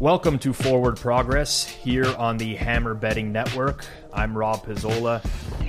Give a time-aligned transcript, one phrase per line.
[0.00, 3.84] Welcome to Forward Progress here on the Hammer Betting Network.
[4.14, 5.22] I'm Rob Pizzola,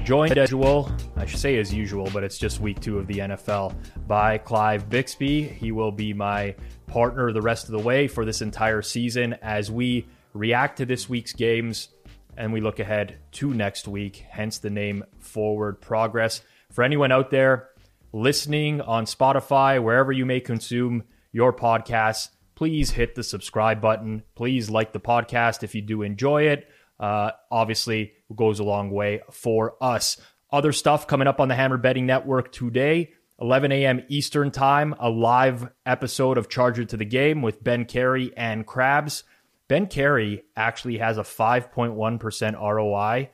[0.06, 3.16] joined as usual, I should say as usual, but it's just week two of the
[3.16, 3.76] NFL,
[4.08, 5.44] by Clive Bixby.
[5.44, 6.56] He will be my
[6.88, 11.10] partner the rest of the way for this entire season as we react to this
[11.10, 11.90] week's games
[12.38, 16.40] and we look ahead to next week, hence the name Forward Progress.
[16.72, 17.72] For anyone out there
[18.14, 21.04] listening on Spotify, wherever you may consume
[21.34, 22.30] your podcasts,
[22.62, 24.22] please hit the subscribe button.
[24.36, 26.70] Please like the podcast if you do enjoy it.
[27.00, 30.22] Uh, obviously, it goes a long way for us.
[30.52, 34.04] Other stuff coming up on the Hammer Betting Network today, 11 a.m.
[34.10, 39.24] Eastern Time, a live episode of Charger to the Game with Ben Carey and Krabs.
[39.68, 43.32] Ben Carey actually has a 5.1% ROI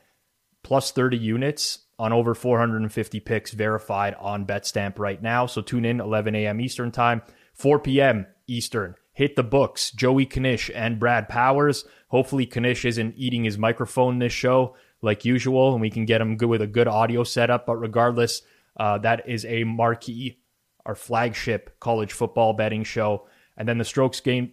[0.62, 5.44] plus 30 units on over 450 picks verified on BetStamp right now.
[5.44, 6.62] So tune in 11 a.m.
[6.62, 7.20] Eastern Time,
[7.52, 8.26] 4 p.m.
[8.46, 9.90] Eastern hit the books.
[9.90, 11.84] Joey Knish and Brad Powers.
[12.06, 16.36] Hopefully, Knish isn't eating his microphone this show like usual, and we can get him
[16.36, 17.66] good with a good audio setup.
[17.66, 18.42] But regardless,
[18.76, 20.38] uh, that is a marquee,
[20.86, 23.26] our flagship college football betting show.
[23.56, 24.52] And then the strokes game.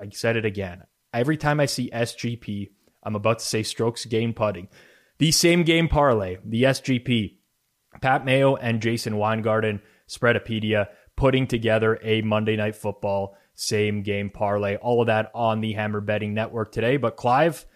[0.00, 0.82] I said it again.
[1.14, 2.70] Every time I see SGP,
[3.04, 4.66] I'm about to say strokes game putting.
[5.18, 7.36] The same game parlay, the SGP,
[8.00, 14.76] Pat Mayo and Jason Weingarten, Spreadapedia, putting together a Monday Night Football same game parlay.
[14.76, 16.96] All of that on the Hammer Betting Network today.
[16.96, 17.66] But Clive,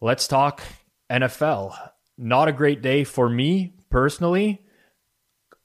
[0.00, 0.62] let's talk
[1.10, 1.76] NFL.
[2.16, 4.62] Not a great day for me personally.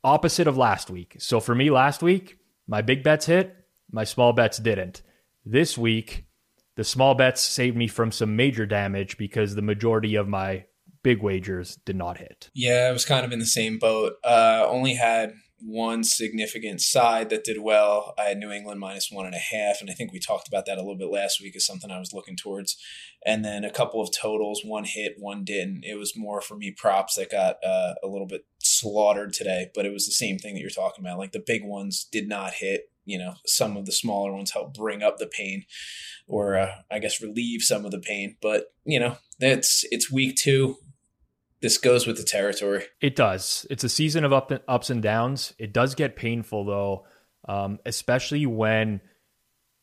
[0.04, 1.16] Opposite of last week.
[1.20, 3.56] So for me last week, my big bets hit,
[3.92, 5.02] my small bets didn't.
[5.46, 6.26] This week,
[6.76, 10.66] the small bets saved me from some major damage because the majority of my
[11.04, 12.50] big wagers did not hit.
[12.54, 14.14] Yeah, I was kind of in the same boat.
[14.24, 18.14] Uh, only had one significant side that did well.
[18.18, 20.66] I had New England minus one and a half, and I think we talked about
[20.66, 22.78] that a little bit last week as something I was looking towards.
[23.26, 25.84] And then a couple of totals, one hit, one didn't.
[25.84, 29.86] It was more for me props that got uh, a little bit slaughtered today, but
[29.86, 31.20] it was the same thing that you're talking about.
[31.20, 32.84] Like the big ones did not hit.
[33.06, 35.64] You know, some of the smaller ones help bring up the pain,
[36.28, 38.38] or uh, I guess relieve some of the pain.
[38.40, 40.78] But you know, it's it's week two
[41.62, 42.86] this goes with the territory.
[43.02, 43.66] It does.
[43.70, 45.54] It's a season of up, ups and downs.
[45.58, 47.06] It does get painful though,
[47.48, 49.02] um, especially when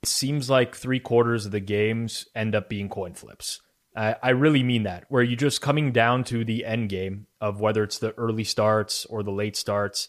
[0.02, 3.60] it seems like three quarters of the games end up being coin flips.
[3.94, 7.60] I, I really mean that, where you're just coming down to the end game of
[7.60, 10.08] whether it's the early starts or the late starts,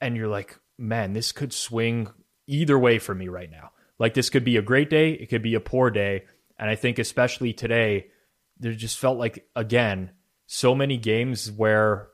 [0.00, 2.08] and you're like, man, this could swing
[2.46, 3.70] either way for me right now.
[3.98, 6.24] Like this could be a great day, it could be a poor day,
[6.58, 8.06] and I think especially today,
[8.58, 10.10] there just felt like again
[10.52, 12.08] so many games where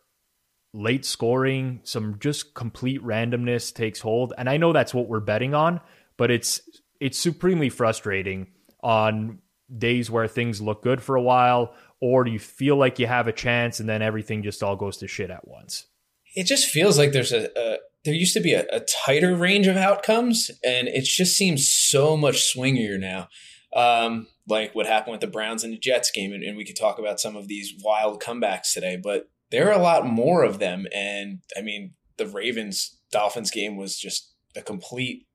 [0.74, 4.34] late scoring, some just complete randomness takes hold.
[4.36, 5.80] And I know that's what we're betting on,
[6.18, 6.60] but it's
[7.00, 8.48] it's supremely frustrating
[8.82, 9.38] on
[9.78, 13.32] days where things look good for a while or you feel like you have a
[13.32, 15.86] chance and then everything just all goes to shit at once.
[16.34, 19.66] It just feels like there's a, a there used to be a, a, tighter range
[19.66, 23.28] of outcomes and it just seems so much swingier now.
[23.74, 26.32] Um, like what happened with the Browns and the Jets game.
[26.32, 29.78] And, and we could talk about some of these wild comebacks today, but there are
[29.78, 30.86] a lot more of them.
[30.94, 35.26] And I mean, the Ravens Dolphins game was just a complete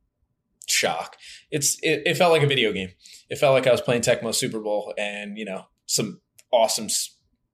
[0.68, 1.16] shock.
[1.50, 2.90] It's it, it, felt like a video game.
[3.30, 6.88] It felt like I was playing Tecmo Super Bowl and you know some awesome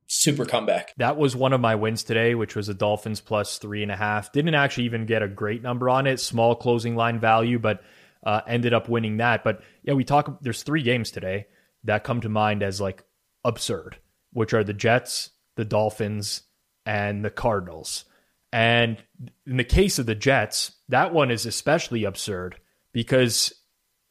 [0.08, 0.94] super comeback.
[0.98, 3.96] That was one of my wins today, which was a Dolphins plus three and a
[3.96, 4.32] half.
[4.32, 7.82] Didn't actually even get a great number on it, small closing line value, but
[8.28, 9.44] uh, ended up winning that.
[9.44, 10.40] But yeah, we talk.
[10.42, 11.48] There's three games today
[11.86, 13.06] that come to mind as like
[13.46, 13.98] absurd,
[14.34, 16.44] which are the Jets, the Dolphins,
[16.86, 18.04] and the Cardinals.
[18.52, 19.02] And
[19.46, 22.60] in the case of the Jets, that one is especially absurd
[22.92, 23.54] because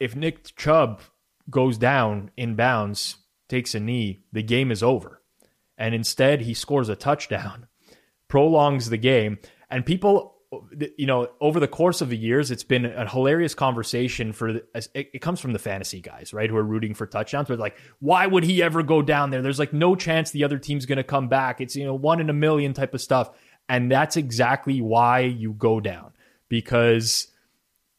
[0.01, 1.03] if Nick Chubb
[1.51, 3.17] goes down in bounds,
[3.51, 5.21] takes a knee, the game is over.
[5.77, 7.67] And instead, he scores a touchdown,
[8.29, 9.39] prolongs the game,
[9.71, 10.36] and people
[10.97, 15.21] you know, over the course of the years, it's been a hilarious conversation for it,
[15.21, 17.49] comes from the fantasy guys, right, who are rooting for touchdowns.
[17.49, 19.43] But like, why would he ever go down there?
[19.43, 21.61] There's like no chance the other team's going to come back.
[21.61, 23.31] It's you know one in a million type of stuff,
[23.69, 26.13] and that's exactly why you go down
[26.49, 27.29] because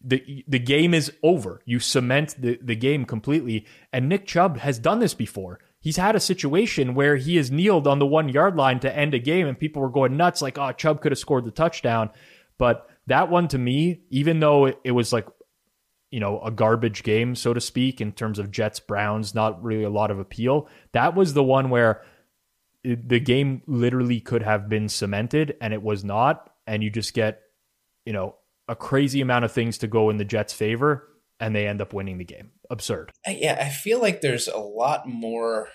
[0.02, 1.62] the the game is over.
[1.66, 3.66] You cement the, the game completely.
[3.92, 5.60] And Nick Chubb has done this before.
[5.80, 9.14] He's had a situation where he has kneeled on the one yard line to end
[9.14, 12.10] a game, and people were going nuts, like, oh, Chubb could have scored the touchdown.
[12.58, 15.28] But that one to me, even though it, was like,
[16.12, 19.84] you know, a garbage game, so to speak, in terms of Jets Browns, not really
[19.84, 22.04] a lot of appeal, that was the one where
[22.84, 26.52] the game literally could have been cemented and it was not.
[26.66, 27.42] And you just get,
[28.06, 28.36] you know,
[28.68, 31.08] a crazy amount of things to go in the Jets' favor,
[31.40, 32.52] and they end up winning the game.
[32.70, 33.14] Absurd.
[33.28, 35.70] Yeah, I feel like there's a lot more.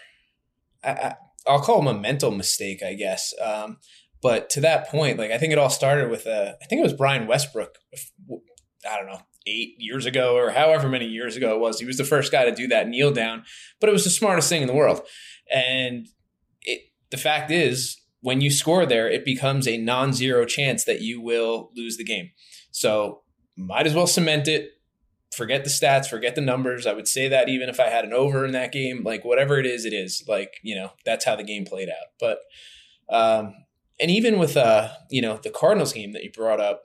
[0.84, 1.14] I,
[1.46, 3.32] will call them a mental mistake, I guess.
[3.40, 3.78] Um,
[4.22, 6.50] but to that point, like I think it all started with a.
[6.50, 7.76] Uh, I think it was Brian Westbrook.
[8.88, 11.80] I don't know, eight years ago or however many years ago it was.
[11.80, 13.44] He was the first guy to do that kneel down,
[13.80, 15.02] but it was the smartest thing in the world.
[15.52, 16.08] And
[16.62, 21.20] it, the fact is, when you score there, it becomes a non-zero chance that you
[21.20, 22.30] will lose the game.
[22.70, 23.22] So
[23.56, 24.70] might as well cement it.
[25.34, 26.86] Forget the stats, forget the numbers.
[26.86, 29.58] I would say that even if I had an over in that game, like whatever
[29.58, 30.22] it is, it is.
[30.28, 32.08] Like, you know, that's how the game played out.
[32.20, 32.38] But
[33.08, 33.54] um
[34.02, 36.82] and even with uh, you know, the Cardinals game that you brought up,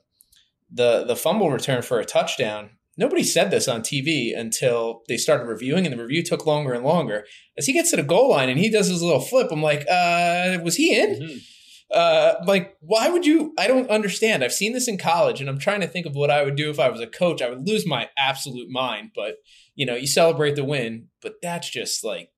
[0.72, 5.48] the the fumble return for a touchdown, nobody said this on TV until they started
[5.48, 7.25] reviewing, and the review took longer and longer.
[7.58, 9.86] As he gets to the goal line and he does his little flip, I'm like,
[9.90, 11.19] uh, was he in?
[11.19, 11.38] Mm-hmm
[11.92, 15.60] uh, like why would you i don't understand i've seen this in college and i'm
[15.60, 17.66] trying to think of what i would do if i was a coach i would
[17.66, 19.36] lose my absolute mind but
[19.75, 22.30] you know you celebrate the win but that's just like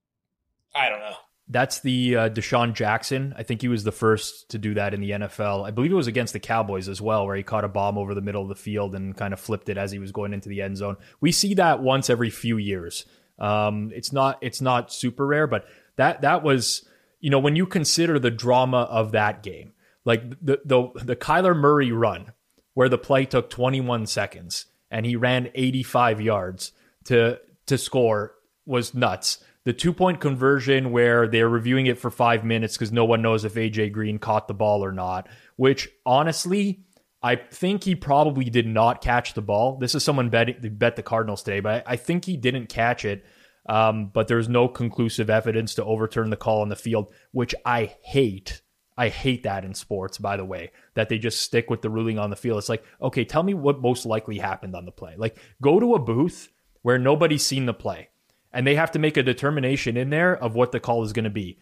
[0.74, 1.16] i don't know
[1.50, 3.34] that's the uh, DeSean Jackson.
[3.36, 5.66] I think he was the first to do that in the NFL.
[5.66, 8.14] I believe it was against the Cowboys as well, where he caught a bomb over
[8.14, 10.48] the middle of the field and kind of flipped it as he was going into
[10.48, 10.96] the end zone.
[11.20, 13.04] We see that once every few years.
[13.38, 15.66] Um, it's not it's not super rare, but
[15.96, 16.86] that that was
[17.20, 19.72] you know, when you consider the drama of that game,
[20.04, 22.32] like the the the Kyler Murray run
[22.74, 26.72] where the play took 21 seconds and he ran 85 yards
[27.04, 28.34] to to score
[28.66, 29.42] was nuts.
[29.64, 33.44] The two point conversion where they're reviewing it for five minutes because no one knows
[33.44, 36.84] if AJ Green caught the ball or not, which honestly,
[37.22, 39.76] I think he probably did not catch the ball.
[39.76, 43.24] This is someone bet, bet the Cardinals today, but I, think he didn't catch it.
[43.68, 47.94] Um, but there's no conclusive evidence to overturn the call on the field, which I
[48.02, 48.62] hate.
[48.96, 52.18] I hate that in sports, by the way, that they just stick with the ruling
[52.18, 52.58] on the field.
[52.58, 55.14] It's like, okay, tell me what most likely happened on the play.
[55.16, 56.50] Like, go to a booth
[56.82, 58.09] where nobody's seen the play
[58.52, 61.24] and they have to make a determination in there of what the call is going
[61.24, 61.58] to be.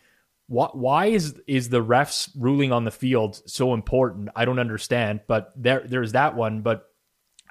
[0.47, 4.31] Why, why is is the refs ruling on the field so important?
[4.35, 6.63] I don't understand, but there there's that one.
[6.63, 6.87] But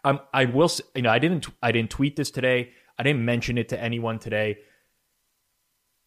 [0.03, 2.71] I'm, I will, you know, I didn't I didn't tweet this today.
[2.97, 4.57] I didn't mention it to anyone today.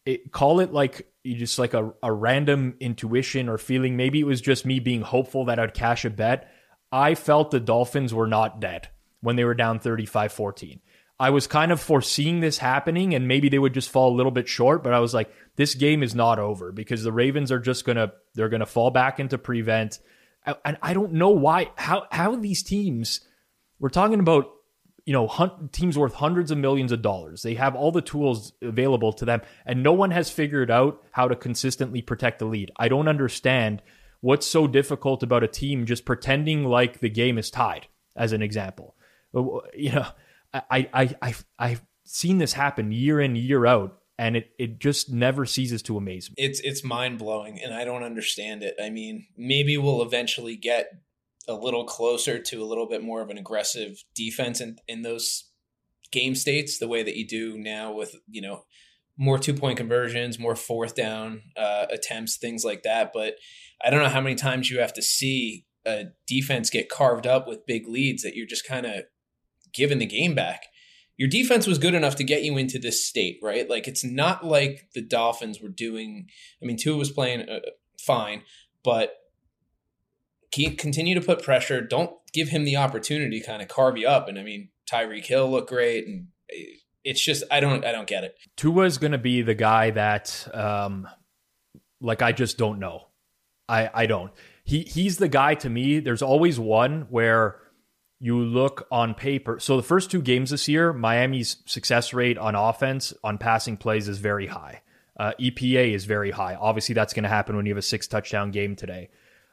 [0.05, 3.95] It, call it like you just like a, a random intuition or feeling.
[3.95, 6.51] Maybe it was just me being hopeful that I'd cash a bet.
[6.91, 8.89] I felt the Dolphins were not dead
[9.21, 10.81] when they were down 35 14.
[11.21, 14.31] I was kind of foreseeing this happening and maybe they would just fall a little
[14.31, 17.59] bit short, but I was like, this game is not over because the Ravens are
[17.59, 19.99] just to, they're to fall back into prevent.
[20.65, 23.21] And I don't know why, how, how these teams,
[23.79, 24.51] we're talking about
[25.05, 27.43] you know, teams worth hundreds of millions of dollars.
[27.43, 31.27] They have all the tools available to them, and no one has figured out how
[31.27, 32.71] to consistently protect the lead.
[32.77, 33.81] I don't understand
[34.21, 38.41] what's so difficult about a team just pretending like the game is tied, as an
[38.41, 38.95] example.
[39.33, 40.07] You know,
[40.53, 45.11] I, I, I, I've seen this happen year in, year out, and it, it just
[45.11, 46.35] never ceases to amaze me.
[46.37, 48.75] It's it's mind blowing, and I don't understand it.
[48.81, 50.87] I mean, maybe we'll eventually get
[51.47, 55.49] a little closer to a little bit more of an aggressive defense in, in those
[56.11, 58.63] game states, the way that you do now with, you know,
[59.17, 63.11] more two point conversions, more fourth down uh, attempts, things like that.
[63.13, 63.35] But
[63.83, 67.47] I don't know how many times you have to see a defense get carved up
[67.47, 69.03] with big leads that you're just kind of
[69.73, 70.67] giving the game back.
[71.17, 73.69] Your defense was good enough to get you into this state, right?
[73.69, 76.27] Like it's not like the Dolphins were doing.
[76.61, 77.59] I mean, Tua was playing uh,
[77.99, 78.43] fine,
[78.83, 79.17] but
[80.51, 81.81] keep continue to put pressure.
[81.81, 84.27] Don't give him the opportunity to kind of carve you up.
[84.27, 86.27] And I mean, Tyreek Hill looked great, and
[87.03, 88.35] it's just I don't I don't get it.
[88.57, 91.07] Tua is going to be the guy that, um,
[91.99, 93.07] like I just don't know.
[93.67, 94.31] I I don't.
[94.63, 95.99] He he's the guy to me.
[95.99, 97.59] There's always one where
[98.21, 99.59] you look on paper.
[99.59, 104.07] So the first two games this year, Miami's success rate on offense on passing plays
[104.07, 104.81] is very high.
[105.19, 106.55] Uh, EPA is very high.
[106.55, 109.09] Obviously, that's going to happen when you have a six touchdown game today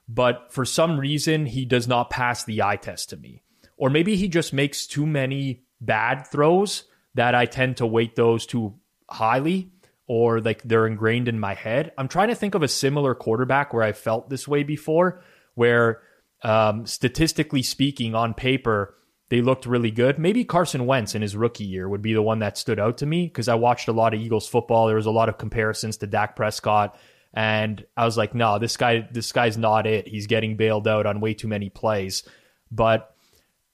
[0.09, 3.43] but for some reason he does not pass the eye test to me.
[3.77, 6.85] Or maybe he just makes too many bad throws
[7.15, 8.75] that I tend to weight those too
[9.09, 9.71] highly
[10.07, 11.93] or like they're ingrained in my head.
[11.99, 15.23] I'm trying to think of a similar quarterback where I felt this way before,
[15.55, 16.01] where
[16.43, 18.95] um, statistically speaking, on paper,
[19.29, 20.19] they looked really good.
[20.19, 23.07] Maybe Carson Wentz in his rookie year would be the one that stood out to
[23.07, 24.87] me because I watched a lot of Eagles football.
[24.87, 26.97] There was a lot of comparisons to Dak Prescott,
[27.35, 30.09] and I was like, no, this guy, this guy's not it.
[30.09, 32.23] He's getting bailed out on way too many plays.
[32.71, 33.15] But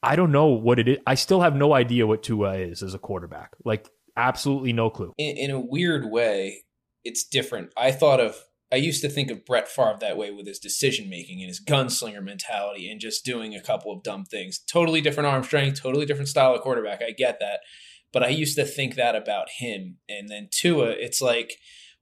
[0.02, 0.98] I don't know what it is.
[1.06, 3.54] I still have no idea what Tua is as a quarterback.
[3.64, 5.14] Like, absolutely no clue.
[5.18, 6.64] In, in a weird way,
[7.04, 7.72] it's different.
[7.76, 8.36] I thought of
[8.74, 11.62] I used to think of Brett Favre that way with his decision making and his
[11.64, 14.58] gunslinger mentality and just doing a couple of dumb things.
[14.58, 17.00] Totally different arm strength, totally different style of quarterback.
[17.00, 17.60] I get that.
[18.12, 19.98] But I used to think that about him.
[20.08, 21.52] And then Tua, it's like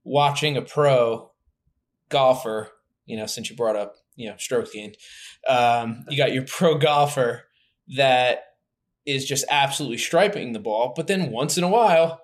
[0.03, 1.33] watching a pro
[2.09, 2.71] golfer,
[3.05, 4.95] you know, since you brought up, you know, stroke gain,
[5.47, 7.43] um, you got your pro golfer
[7.99, 8.45] that
[9.05, 10.95] is just absolutely striping the ball.
[10.97, 12.23] But then once in a while,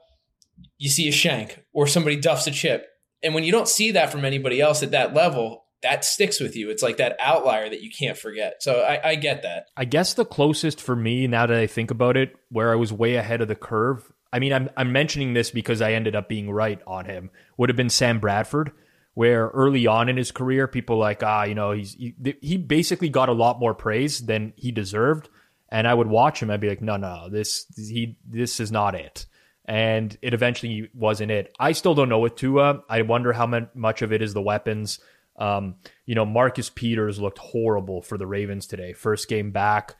[0.78, 2.86] you see a shank or somebody duffs a chip
[3.22, 6.56] and when you don't see that from anybody else at that level, that sticks with
[6.56, 6.70] you.
[6.70, 8.62] It's like that outlier that you can't forget.
[8.62, 9.66] So I, I, get that.
[9.76, 12.92] I guess the closest for me, now that I think about it, where I was
[12.92, 14.12] way ahead of the curve.
[14.32, 17.30] I mean, I'm I'm mentioning this because I ended up being right on him.
[17.56, 18.72] Would have been Sam Bradford,
[19.14, 23.08] where early on in his career, people like ah, you know, he's he, he basically
[23.08, 25.30] got a lot more praise than he deserved.
[25.70, 26.50] And I would watch him.
[26.50, 29.24] I'd be like, no, no, this he this is not it
[29.68, 31.54] and it eventually wasn't it.
[31.60, 32.82] I still don't know with Tua.
[32.88, 34.98] I wonder how much of it is the weapons.
[35.38, 38.94] Um, you know, Marcus Peters looked horrible for the Ravens today.
[38.94, 39.94] First game back,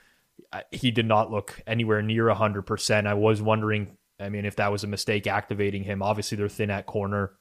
[0.73, 3.07] he did not look anywhere near 100%.
[3.07, 6.03] I was wondering, I mean, if that was a mistake activating him.
[6.03, 7.33] Obviously, they're thin at corner.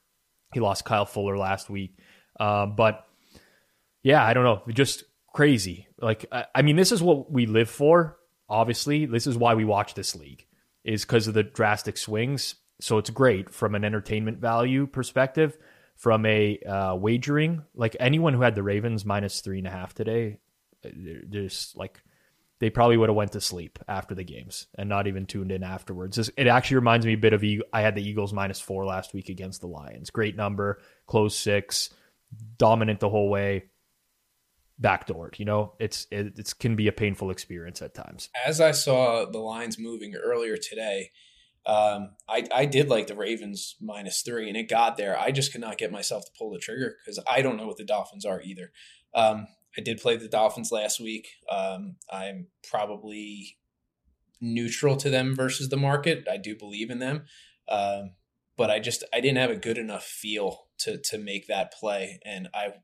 [0.52, 1.98] He lost Kyle Fuller last week.
[2.38, 3.06] Uh, but
[4.02, 4.62] yeah, I don't know.
[4.68, 5.88] Just crazy.
[5.98, 8.18] Like, I mean, this is what we live for.
[8.50, 10.44] Obviously, this is why we watch this league
[10.84, 12.54] is because of the drastic swings.
[12.80, 15.56] So it's great from an entertainment value perspective.
[15.96, 19.94] From a uh, wagering, like anyone who had the Ravens minus three and a half
[19.94, 20.38] today,
[21.28, 22.00] just like
[22.60, 25.64] they probably would have went to sleep after the games and not even tuned in
[25.64, 26.16] afterwards.
[26.36, 27.42] It actually reminds me a bit of
[27.72, 30.10] I had the Eagles minus four last week against the Lions.
[30.10, 31.90] Great number, close six,
[32.58, 33.64] dominant the whole way
[34.82, 35.38] backdoored.
[35.38, 38.28] You know, it's it it's, can be a painful experience at times.
[38.46, 41.10] As I saw the lines moving earlier today,
[41.66, 45.18] um, I I did like the Ravens minus three, and it got there.
[45.18, 47.76] I just could not get myself to pull the trigger because I don't know what
[47.76, 48.72] the Dolphins are either.
[49.14, 51.28] Um, I did play the Dolphins last week.
[51.50, 53.58] Um, I'm probably
[54.40, 56.26] neutral to them versus the market.
[56.30, 57.24] I do believe in them.
[57.68, 58.12] Um,
[58.56, 62.18] but I just I didn't have a good enough feel to to make that play,
[62.24, 62.74] and I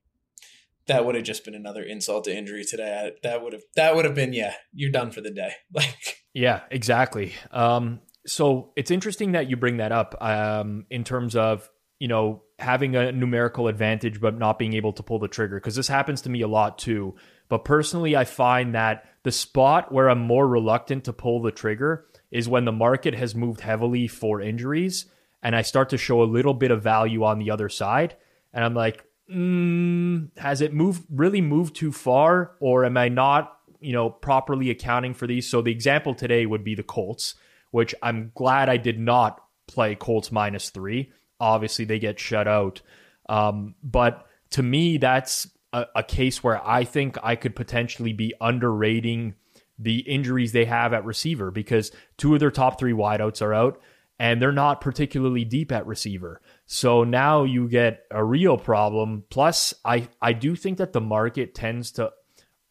[0.87, 3.07] that would have just been another insult to injury today.
[3.07, 5.53] I, that would have that would have been yeah, you're done for the day.
[5.73, 7.33] Like yeah, exactly.
[7.51, 12.43] Um, so it's interesting that you bring that up um, in terms of you know
[12.59, 16.23] having a numerical advantage but not being able to pull the trigger because this happens
[16.23, 17.15] to me a lot too.
[17.49, 22.07] But personally, I find that the spot where I'm more reluctant to pull the trigger
[22.31, 25.07] is when the market has moved heavily for injuries
[25.43, 28.17] and I start to show a little bit of value on the other side.
[28.53, 33.59] And I'm like, mm, has it moved really moved too far, or am I not,
[33.81, 35.49] you know, properly accounting for these?
[35.49, 37.35] So the example today would be the Colts,
[37.71, 41.13] which I'm glad I did not play Colts minus three.
[41.41, 42.81] Obviously, they get shut out,
[43.29, 48.35] um, but to me, that's a, a case where I think I could potentially be
[48.41, 49.35] underrating
[49.79, 53.81] the injuries they have at receiver because two of their top three wideouts are out
[54.19, 56.41] and they're not particularly deep at receiver.
[56.67, 59.25] So now you get a real problem.
[59.29, 62.13] Plus, I, I do think that the market tends to,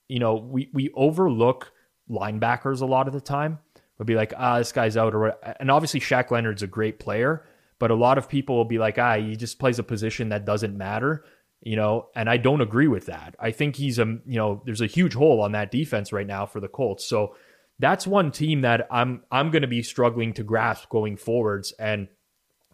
[0.08, 1.72] you know, we, we overlook
[2.10, 3.60] linebackers a lot of the time.
[3.98, 5.14] We'll be like, ah, this guy's out.
[5.14, 7.46] Or, and obviously, Shaq Leonard's a great player,
[7.78, 10.46] but a lot of people will be like, ah, he just plays a position that
[10.46, 11.26] doesn't matter,
[11.62, 13.36] you know, and I don't agree with that.
[13.40, 16.46] I think he's a, you know, there's a huge hole on that defense right now
[16.46, 17.06] for the Colts.
[17.06, 17.36] So
[17.80, 21.74] that's one team that I'm, I'm going to be struggling to grasp going forwards.
[21.80, 22.08] And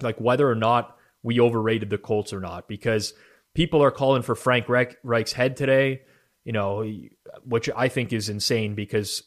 [0.01, 3.13] like whether or not we overrated the Colts or not because
[3.53, 6.01] people are calling for Frank Reich's head today,
[6.45, 6.89] you know,
[7.43, 9.23] which I think is insane because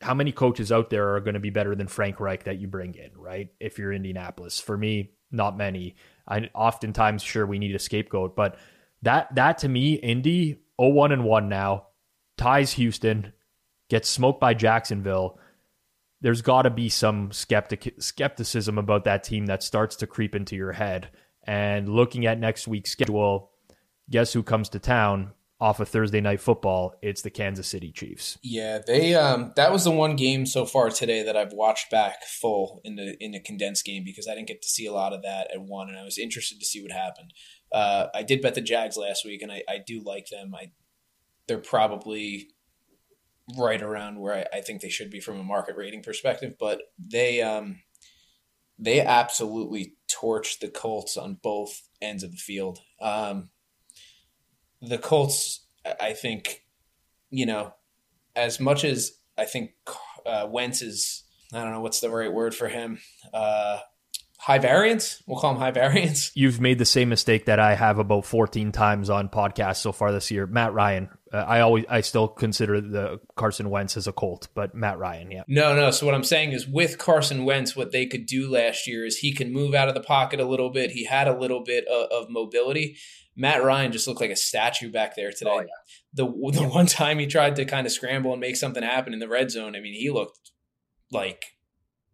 [0.00, 2.68] how many coaches out there are going to be better than Frank Reich that you
[2.68, 3.48] bring in, right?
[3.60, 5.96] If you're Indianapolis, for me, not many.
[6.26, 8.56] I oftentimes sure we need a scapegoat, but
[9.02, 11.88] that that to me, Indy 0-1 and 1 now,
[12.38, 13.33] ties Houston,
[13.94, 15.38] gets smoked by Jacksonville
[16.24, 20.56] there's got to be some skeptic skepticism about that team that starts to creep into
[20.56, 21.10] your head.
[21.46, 23.50] And looking at next week's schedule,
[24.08, 26.94] guess who comes to town off of Thursday night football?
[27.02, 28.38] It's the Kansas City Chiefs.
[28.42, 32.24] Yeah, they um that was the one game so far today that I've watched back
[32.24, 35.12] full in the in the condensed game because I didn't get to see a lot
[35.12, 37.34] of that at one, and I was interested to see what happened.
[37.70, 40.54] Uh, I did bet the Jags last week, and I, I do like them.
[40.54, 40.70] I
[41.48, 42.48] they're probably
[43.58, 46.54] right around where I, I, think they should be from a market rating perspective.
[46.58, 47.80] But they um,
[48.78, 52.80] they absolutely torched the Colts on both ends of the field.
[53.00, 53.50] Um,
[54.80, 55.66] the Colts,
[56.00, 56.62] I think,
[57.30, 57.74] you know,
[58.36, 59.70] as much as I think
[60.26, 62.98] uh, Wentz is, I don't know what's the right word for him.
[63.32, 63.78] Uh,
[64.38, 65.22] high variance.
[65.26, 66.32] We'll call him high variance.
[66.34, 70.12] You've made the same mistake that I have about 14 times on podcasts so far
[70.12, 70.46] this year.
[70.46, 71.08] Matt Ryan.
[71.34, 75.32] Uh, I always, I still consider the Carson Wentz as a Colt, but Matt Ryan,
[75.32, 75.42] yeah.
[75.48, 75.90] No, no.
[75.90, 79.18] So what I'm saying is, with Carson Wentz, what they could do last year is
[79.18, 80.92] he can move out of the pocket a little bit.
[80.92, 82.96] He had a little bit of, of mobility.
[83.34, 85.50] Matt Ryan just looked like a statue back there today.
[85.52, 85.66] Oh, yeah.
[86.12, 86.68] The the yeah.
[86.68, 89.50] one time he tried to kind of scramble and make something happen in the red
[89.50, 90.52] zone, I mean, he looked
[91.10, 91.53] like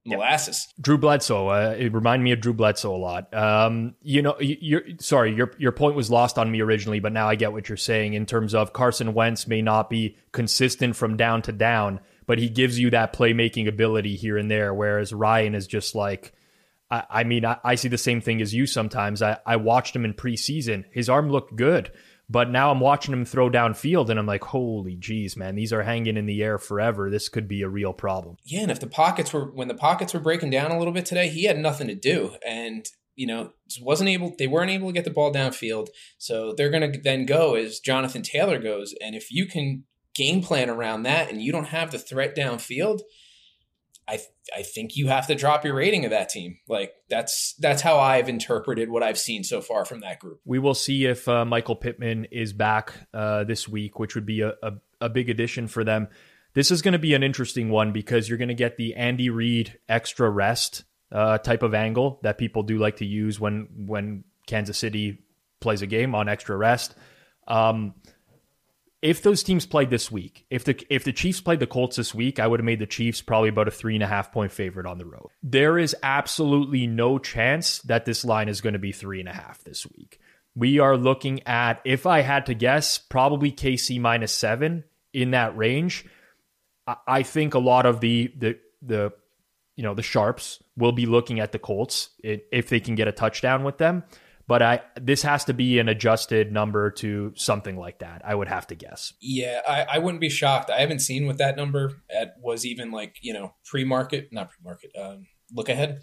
[0.05, 0.67] molasses.
[0.77, 0.85] Yep.
[0.85, 1.49] Drew Bledsoe.
[1.49, 3.33] Uh, it reminded me of Drew Bledsoe a lot.
[3.35, 7.29] Um, you know, you're sorry, your your point was lost on me originally, but now
[7.29, 11.17] I get what you're saying in terms of Carson Wentz may not be consistent from
[11.17, 15.55] down to down, but he gives you that playmaking ability here and there, whereas Ryan
[15.55, 16.33] is just like.
[16.93, 19.23] I, I mean, I, I see the same thing as you sometimes.
[19.23, 20.85] I, I watched him in preseason.
[20.91, 21.93] His arm looked good.
[22.31, 25.83] But now I'm watching him throw downfield and I'm like, holy jeez, man, these are
[25.83, 27.11] hanging in the air forever.
[27.11, 28.37] This could be a real problem.
[28.45, 31.05] Yeah, and if the pockets were when the pockets were breaking down a little bit
[31.05, 32.37] today, he had nothing to do.
[32.47, 35.89] And you know, wasn't able they weren't able to get the ball downfield.
[36.19, 38.95] So they're gonna then go as Jonathan Taylor goes.
[39.01, 39.85] And if you can
[40.15, 43.01] game plan around that and you don't have the threat downfield,
[44.11, 44.19] I
[44.55, 46.59] I think you have to drop your rating of that team.
[46.69, 50.41] Like that's that's how I've interpreted what I've seen so far from that group.
[50.45, 54.41] We will see if uh, Michael Pittman is back uh, this week, which would be
[54.41, 56.09] a, a, a big addition for them.
[56.55, 59.31] This is going to be an interesting one because you're going to get the Andy
[59.31, 64.25] Reid extra rest uh, type of angle that people do like to use when when
[64.47, 65.23] Kansas City
[65.61, 66.97] plays a game on extra rest.
[67.47, 67.95] Um,
[69.03, 72.15] if those teams played this week, if the if the Chiefs played the Colts this
[72.15, 74.53] week, I would have made the Chiefs probably about a three and a half point
[74.53, 75.29] favorite on the road.
[75.43, 79.33] There is absolutely no chance that this line is going to be three and a
[79.33, 80.21] half this week.
[80.55, 85.57] We are looking at, if I had to guess, probably KC minus seven in that
[85.57, 86.05] range.
[87.07, 89.13] I think a lot of the the the
[89.77, 93.13] you know the sharps will be looking at the Colts if they can get a
[93.13, 94.05] touchdown with them
[94.51, 98.23] but I this has to be an adjusted number to something like that.
[98.25, 99.13] I would have to guess.
[99.21, 100.71] Yeah, I, I wouldn't be shocked.
[100.71, 104.51] I haven't seen what that number at was even like you know pre market, not
[104.51, 106.01] pre market, um, look ahead.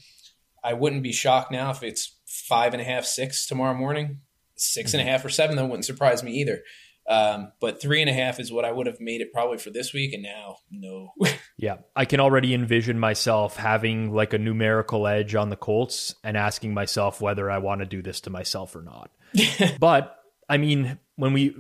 [0.64, 4.22] I wouldn't be shocked now if it's five and a half, six tomorrow morning.
[4.56, 5.12] Six and a mm-hmm.
[5.12, 6.62] half or seven, that wouldn't surprise me either.
[7.08, 9.70] Um, but three and a half is what I would have made it probably for
[9.70, 11.14] this week, and now no.
[11.58, 16.36] yeah, I can already envision myself having like a numerical edge on the Colts and
[16.36, 19.12] asking myself whether I want to do this to myself or not.
[19.80, 20.18] but
[20.50, 21.56] I mean, when we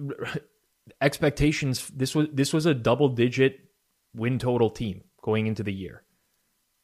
[0.99, 3.59] expectations, this was this was a double digit
[4.13, 6.03] win total team going into the year,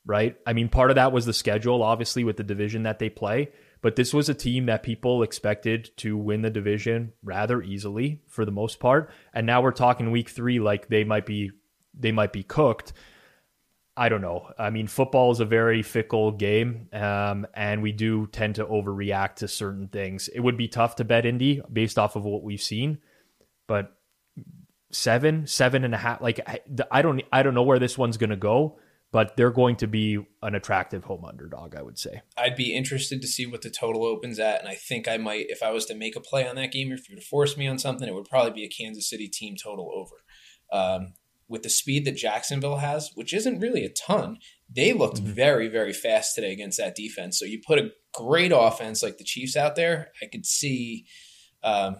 [0.05, 0.37] right?
[0.47, 3.49] I mean, part of that was the schedule, obviously, with the division that they play.
[3.83, 8.45] But this was a team that people expected to win the division rather easily for
[8.45, 9.11] the most part.
[9.33, 11.51] And now we're talking week three like they might be
[11.93, 12.93] they might be cooked.
[13.95, 14.49] I don't know.
[14.57, 19.35] I mean, football is a very fickle game, um, and we do tend to overreact
[19.35, 20.29] to certain things.
[20.29, 22.99] It would be tough to bet Indy based off of what we've seen,
[23.67, 23.95] but
[24.91, 26.21] seven, seven and a half.
[26.21, 28.79] Like I don't, I don't know where this one's going to go
[29.13, 32.23] but they're going to be an attractive home underdog, I would say.
[32.35, 35.45] I'd be interested to see what the total opens at, and I think I might,
[35.49, 37.55] if I was to make a play on that game, if you were to force
[37.55, 40.15] me on something, it would probably be a Kansas City team total over.
[40.71, 41.13] Um,
[41.47, 45.33] with the speed that Jacksonville has, which isn't really a ton, they looked mm-hmm.
[45.33, 47.37] very, very fast today against that defense.
[47.37, 51.05] So you put a great offense like the Chiefs out there, I could see.
[51.61, 51.97] Um,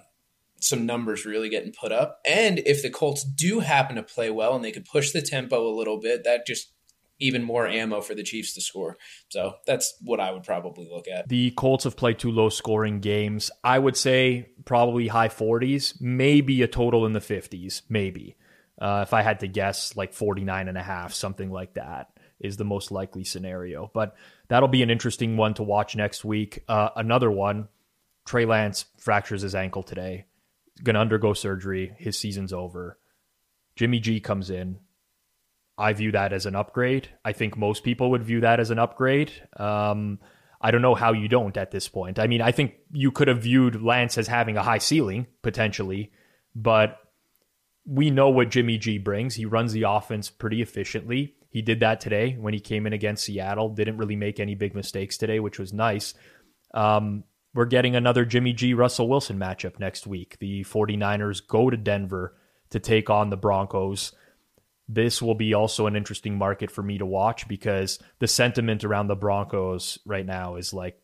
[0.60, 2.20] some numbers really getting put up.
[2.26, 5.68] And if the Colts do happen to play well and they could push the tempo
[5.68, 6.73] a little bit, that just
[7.24, 8.98] even more ammo for the Chiefs to score.
[9.30, 11.30] So that's what I would probably look at.
[11.30, 13.50] The Colts have played two low scoring games.
[13.64, 18.36] I would say probably high 40s, maybe a total in the 50s, maybe.
[18.80, 22.10] Uh, if I had to guess, like 49 and a half, something like that
[22.40, 23.90] is the most likely scenario.
[23.94, 24.16] But
[24.50, 26.64] that'll be an interesting one to watch next week.
[26.68, 27.70] Uh, another one,
[28.26, 30.26] Trey Lance fractures his ankle today.
[30.84, 31.94] Going to undergo surgery.
[31.98, 32.98] His season's over.
[33.76, 34.80] Jimmy G comes in,
[35.78, 37.10] I view that as an upgrade.
[37.26, 39.32] I think most people would view that as an upgrade.
[39.58, 40.20] Um,
[40.62, 42.20] I don't know how you don't at this point.
[42.20, 46.12] I mean, I think you could have viewed Lance as having a high ceiling potentially,
[46.56, 47.00] but
[47.86, 49.36] we know what Jimmy G brings.
[49.36, 51.36] He runs the offense pretty efficiently.
[51.50, 53.70] He did that today when he came in against Seattle.
[53.70, 56.14] Didn't really make any big mistakes today, which was nice.
[56.74, 60.38] Um, we're getting another Jimmy G Russell Wilson matchup next week.
[60.40, 62.36] The 49ers go to Denver
[62.70, 64.14] to take on the Broncos
[64.94, 69.08] this will be also an interesting market for me to watch because the sentiment around
[69.08, 71.00] the Broncos right now is like,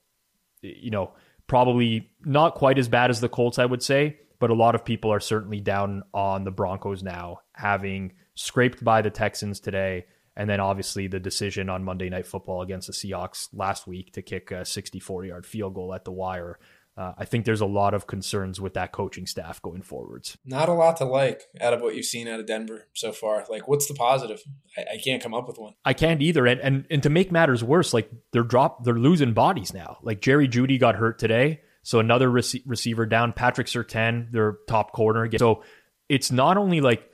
[0.62, 1.14] you know,
[1.48, 4.86] probably not quite as bad as the Colts, I would say, but a lot of
[4.86, 10.06] people are certainly down on the Broncos now, having scraped by the Texans today.
[10.36, 14.22] And then obviously the decision on Monday Night Football against the Seahawks last week to
[14.22, 16.60] kick a 64 yard field goal at the wire
[17.00, 20.38] uh, I think there's a lot of concerns with that coaching staff going forwards.
[20.44, 23.46] Not a lot to like out of what you've seen out of Denver so far.
[23.50, 24.44] Like, what's the positive?
[24.78, 25.76] I, I can't come up with one.
[25.86, 26.46] I can't either.
[26.46, 30.00] And, and and to make matters worse, like they're drop they're losing bodies now.
[30.02, 33.32] Like Jerry Jeudy got hurt today, so another rec- receiver down.
[33.32, 35.30] Patrick Surtain, their top corner.
[35.38, 35.64] So
[36.10, 37.10] it's not only like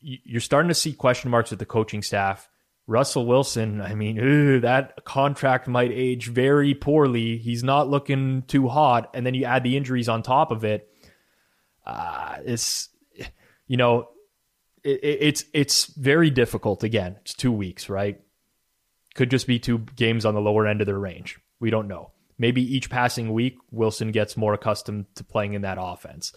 [0.00, 2.48] you're starting to see question marks with the coaching staff
[2.86, 7.38] Russell Wilson, I mean, ew, that contract might age very poorly.
[7.38, 9.10] He's not looking too hot.
[9.14, 10.88] And then you add the injuries on top of it.
[11.86, 12.90] Uh, it's,
[13.66, 14.08] you know,
[14.82, 16.84] it, it's it's very difficult.
[16.84, 18.20] Again, it's two weeks, right?
[19.14, 21.38] Could just be two games on the lower end of their range.
[21.60, 22.10] We don't know.
[22.36, 26.32] Maybe each passing week, Wilson gets more accustomed to playing in that offense.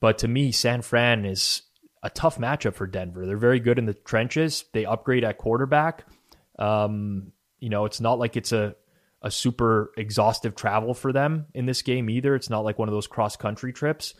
[0.00, 1.62] But to me, San Fran is
[2.02, 3.26] a tough matchup for Denver.
[3.26, 4.64] They're very good in the trenches.
[4.72, 6.06] They upgrade at quarterback.
[6.58, 8.74] Um, you know, it's not like it's a
[9.22, 12.34] a super exhaustive travel for them in this game either.
[12.34, 14.14] It's not like one of those cross country trips.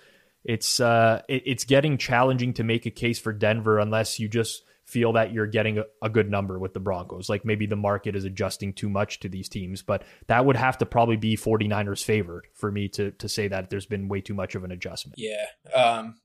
[0.45, 4.63] It's uh, it, it's getting challenging to make a case for Denver unless you just
[4.85, 7.29] feel that you're getting a, a, good number with the Broncos.
[7.29, 10.79] Like maybe the market is adjusting too much to these teams, but that would have
[10.79, 14.35] to probably be 49ers favored for me to to say that there's been way too
[14.35, 15.19] much of an adjustment.
[15.19, 15.47] Yeah.
[15.73, 16.17] Um,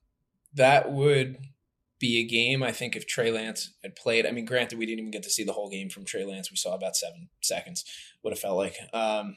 [0.58, 1.38] that would
[1.98, 2.62] be a game.
[2.62, 5.30] I think if Trey Lance had played, I mean, granted, we didn't even get to
[5.30, 6.50] see the whole game from Trey Lance.
[6.50, 7.84] We saw about seven seconds,
[8.22, 8.76] what it felt like.
[8.92, 9.36] Um,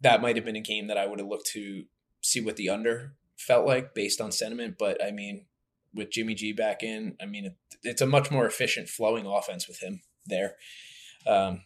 [0.00, 1.84] that might have been a game that I would have looked to
[2.20, 4.76] see what the under felt like based on sentiment.
[4.78, 5.46] But I mean,
[5.92, 9.68] with Jimmy G back in, I mean, it, it's a much more efficient flowing offense
[9.68, 10.56] with him there.
[11.26, 11.62] Um,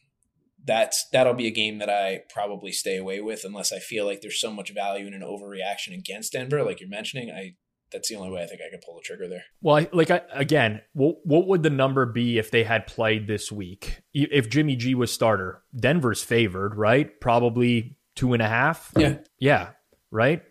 [0.64, 4.20] that's that'll be a game that I probably stay away with unless I feel like
[4.20, 7.30] there's so much value in an overreaction against Denver, like you're mentioning.
[7.30, 7.54] I
[7.92, 9.44] that's the only way I think I could pull the trigger there.
[9.62, 13.50] Well, like I, again, what what would the number be if they had played this
[13.50, 14.02] week?
[14.12, 17.20] If Jimmy G was starter, Denver's favored, right?
[17.20, 18.92] Probably two and a half.
[18.96, 19.70] Yeah, yeah,
[20.10, 20.42] right.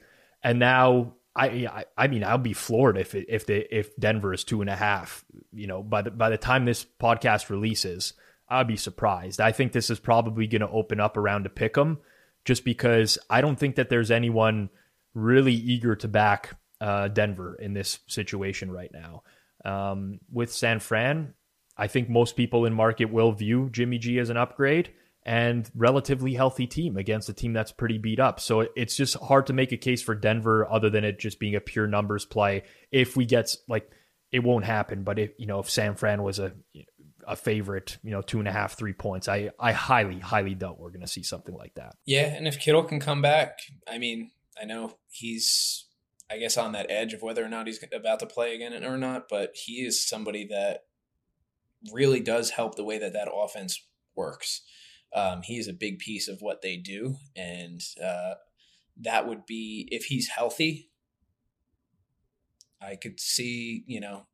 [0.44, 4.34] And now I, I, I mean, I'll be floored if it, if they if Denver
[4.34, 5.24] is two and a half.
[5.54, 8.14] You know, by the by the time this podcast releases,
[8.50, 9.40] I'd be surprised.
[9.40, 12.00] I think this is probably going to open up around to pick them,
[12.46, 14.70] just because I don't think that there's anyone
[15.14, 19.24] really eager to back uh, Denver in this situation right now.
[19.66, 21.34] Um, with San Fran,
[21.76, 24.92] I think most people in market will view Jimmy G as an upgrade
[25.24, 28.40] and relatively healthy team against a team that's pretty beat up.
[28.40, 31.56] So it's just hard to make a case for Denver other than it just being
[31.56, 32.64] a pure numbers play.
[32.92, 33.92] If we get like
[34.32, 36.54] it won't happen, but if you know if San Fran was a
[37.28, 40.80] a favorite, you know, two and a half, three points, I I highly highly doubt
[40.80, 41.96] we're going to see something like that.
[42.06, 45.87] Yeah, and if Kittle can come back, I mean, I know he's
[46.30, 48.98] I guess, on that edge of whether or not he's about to play again or
[48.98, 49.28] not.
[49.30, 50.86] But he is somebody that
[51.92, 53.82] really does help the way that that offense
[54.16, 54.62] works.
[55.16, 58.34] Um, he's a big piece of what they do, and uh,
[59.02, 60.90] that would be if he's healthy.
[62.82, 64.28] I could see, you know,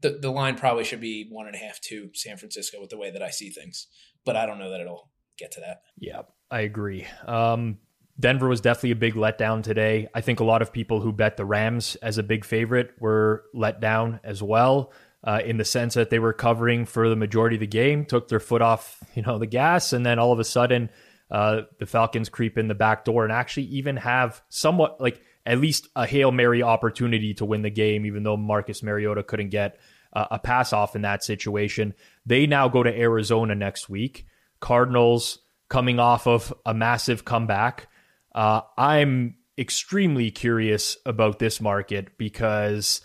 [0.00, 2.98] the the line probably should be one and a half to San Francisco with the
[2.98, 3.88] way that I see things,
[4.24, 5.82] but I don't know that it'll get to that.
[5.98, 7.06] Yeah, I agree.
[7.26, 7.78] Um,
[8.18, 10.08] Denver was definitely a big letdown today.
[10.14, 13.44] I think a lot of people who bet the Rams as a big favorite were
[13.52, 17.56] let down as well, uh, in the sense that they were covering for the majority
[17.56, 20.38] of the game, took their foot off, you know, the gas, and then all of
[20.38, 20.88] a sudden,
[21.30, 25.58] uh, the Falcons creep in the back door and actually even have somewhat like at
[25.58, 29.78] least a hail mary opportunity to win the game, even though Marcus Mariota couldn't get
[30.12, 31.94] uh, a pass off in that situation.
[32.24, 34.26] They now go to Arizona next week.
[34.60, 37.88] Cardinals coming off of a massive comeback.
[38.36, 43.00] Uh, I'm extremely curious about this market because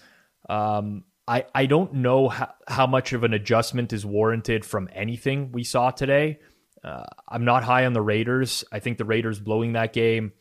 [0.50, 5.54] um, I I don't know how, how much of an adjustment is warranted from anything
[5.54, 6.40] we saw today.
[6.84, 8.66] Uh, I'm not high on the Raiders.
[8.72, 10.34] I think the Raiders blowing that game,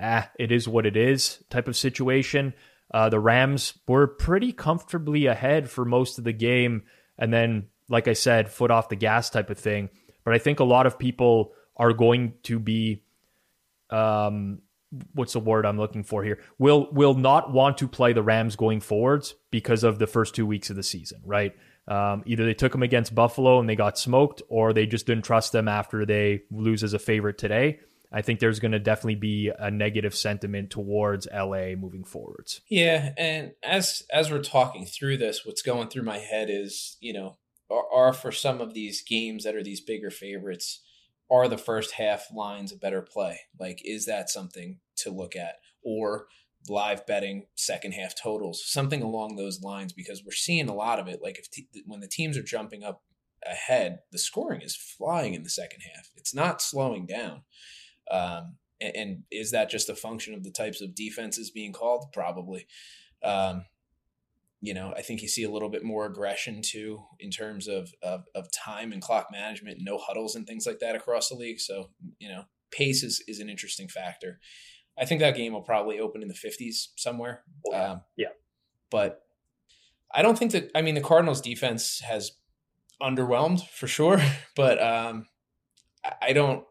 [0.00, 2.52] ah, it is what it is type of situation.
[2.92, 6.82] Uh, the Rams were pretty comfortably ahead for most of the game,
[7.16, 9.88] and then, like I said, foot off the gas type of thing.
[10.24, 13.03] But I think a lot of people are going to be
[13.90, 14.60] um,
[15.12, 16.40] what's the word I'm looking for here?
[16.58, 20.46] Will will not want to play the Rams going forwards because of the first two
[20.46, 21.54] weeks of the season, right?
[21.86, 25.24] Um, either they took them against Buffalo and they got smoked, or they just didn't
[25.24, 27.80] trust them after they lose as a favorite today.
[28.10, 32.60] I think there's going to definitely be a negative sentiment towards LA moving forwards.
[32.68, 37.12] Yeah, and as as we're talking through this, what's going through my head is, you
[37.12, 40.80] know, are, are for some of these games that are these bigger favorites
[41.30, 43.40] are the first half lines a better play?
[43.58, 45.56] Like, is that something to look at?
[45.82, 46.26] Or
[46.68, 51.08] live betting second half totals, something along those lines, because we're seeing a lot of
[51.08, 51.20] it.
[51.22, 53.02] Like, if when the teams are jumping up
[53.46, 56.10] ahead, the scoring is flying in the second half.
[56.16, 57.42] It's not slowing down.
[58.10, 62.06] Um, and, and, is that just a function of the types of defenses being called?
[62.12, 62.66] Probably.
[63.22, 63.64] Um,
[64.64, 67.92] you know, I think you see a little bit more aggression too in terms of,
[68.02, 71.60] of, of time and clock management, no huddles and things like that across the league.
[71.60, 74.40] So, you know, pace is, is an interesting factor.
[74.98, 77.42] I think that game will probably open in the 50s somewhere.
[77.74, 78.28] Um, yeah.
[78.90, 79.20] But
[80.14, 82.32] I don't think that, I mean, the Cardinals defense has
[83.02, 84.18] underwhelmed for sure,
[84.56, 85.26] but um,
[86.22, 86.64] I don't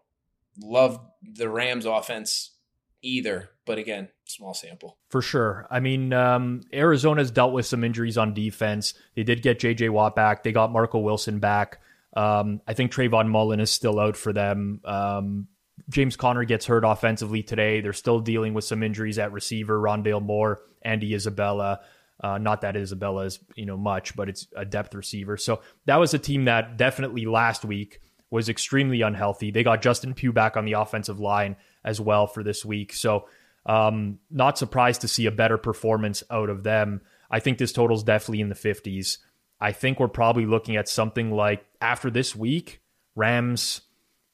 [0.60, 2.56] love the Rams offense
[3.03, 3.51] either.
[3.65, 4.97] But again, small sample.
[5.10, 5.67] For sure.
[5.71, 8.93] I mean, um, Arizona's dealt with some injuries on defense.
[9.15, 10.43] They did get JJ Watt back.
[10.43, 11.80] They got Marco Wilson back.
[12.15, 14.82] Um, I think Trayvon Mullen is still out for them.
[14.84, 15.47] Um,
[15.89, 17.82] James Conner gets hurt offensively today.
[17.82, 19.80] They're still dealing with some injuries at receiver.
[19.80, 21.80] Rondale Moore, Andy Isabella.
[22.23, 25.36] Uh, not that Isabella is you know much, but it's a depth receiver.
[25.36, 27.99] So that was a team that definitely last week
[28.30, 29.52] was extremely unhealthy.
[29.52, 32.93] They got Justin Pugh back on the offensive line as well for this week.
[32.93, 33.26] So
[33.65, 37.02] um, not surprised to see a better performance out of them.
[37.32, 39.17] I think this total is definitely in the 50s.
[39.60, 42.82] I think we're probably looking at something like after this week,
[43.15, 43.82] Rams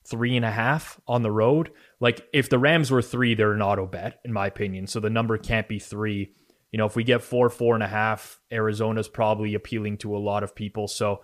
[0.10, 1.72] three and a half on the road.
[2.00, 4.88] Like if the Rams were three, they're an auto bet, in my opinion.
[4.88, 6.34] So the number can't be three.
[6.72, 10.20] You know, if we get four, four and a half, Arizona's probably appealing to a
[10.20, 10.88] lot of people.
[10.88, 11.22] So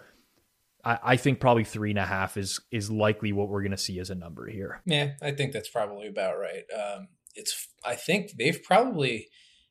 [0.84, 3.78] I, I think probably three and a half is is likely what we're going to
[3.78, 4.82] see as a number here.
[4.86, 6.64] Yeah, I think that's probably about right.
[6.72, 9.28] Um, it's I think they've probably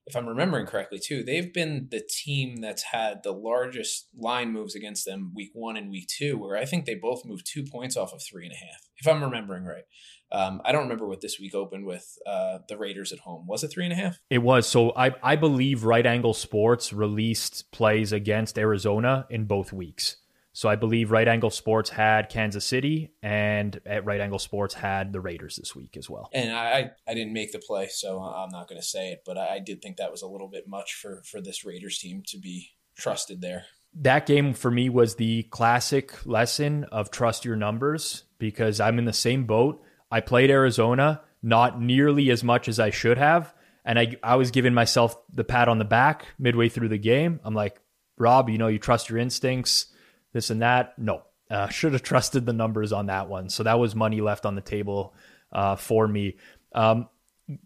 [0.06, 4.74] if I'm remembering correctly too, they've been the team that's had the largest line moves
[4.74, 7.96] against them week one and week two, where I think they both moved two points
[7.96, 9.84] off of three and a half, if I'm remembering right.
[10.30, 13.46] Um, I don't remember what this week opened with uh, the Raiders at home.
[13.46, 14.18] Was it three and a half?
[14.30, 14.66] It was.
[14.66, 20.16] So I, I believe Right Angle Sports released plays against Arizona in both weeks.
[20.56, 25.12] So I believe Right Angle Sports had Kansas City, and at Right Angle Sports had
[25.12, 26.30] the Raiders this week as well.
[26.32, 29.36] And I, I didn't make the play, so I'm not going to say it, but
[29.36, 32.38] I did think that was a little bit much for for this Raiders team to
[32.38, 33.64] be trusted there.
[33.96, 39.06] That game for me was the classic lesson of trust your numbers because I'm in
[39.06, 39.82] the same boat.
[40.08, 43.52] I played Arizona not nearly as much as I should have.
[43.84, 47.40] And I, I was giving myself the pat on the back midway through the game.
[47.44, 47.80] I'm like,
[48.16, 49.86] Rob, you know, you trust your instincts
[50.34, 50.98] this and that.
[50.98, 53.48] No, uh, should have trusted the numbers on that one.
[53.48, 55.14] So that was money left on the table
[55.50, 56.36] uh, for me.
[56.74, 57.08] Um,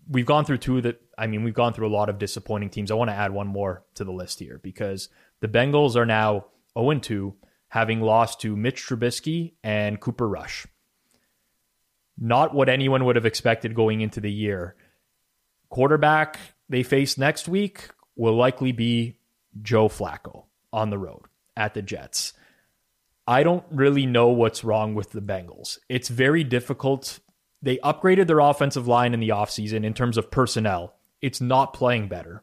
[0.09, 2.93] we've gone through two that I mean, we've gone through a lot of disappointing teams.
[2.93, 5.09] I want to add one more to the list here because
[5.41, 6.47] the Bengals are now
[6.79, 7.35] 0 2,
[7.69, 10.67] having lost to Mitch Trubisky and Cooper Rush.
[12.17, 14.77] Not what anyone would have expected going into the year.
[15.71, 19.19] Quarterback they face next week will likely be
[19.63, 21.23] Joe Flacco on the road
[21.57, 22.33] at the Jets.
[23.29, 25.79] I don't really know what's wrong with the Bengals.
[25.91, 27.21] It's very difficult.
[27.61, 30.95] They upgraded their offensive line in the offseason in terms of personnel.
[31.21, 32.43] It's not playing better.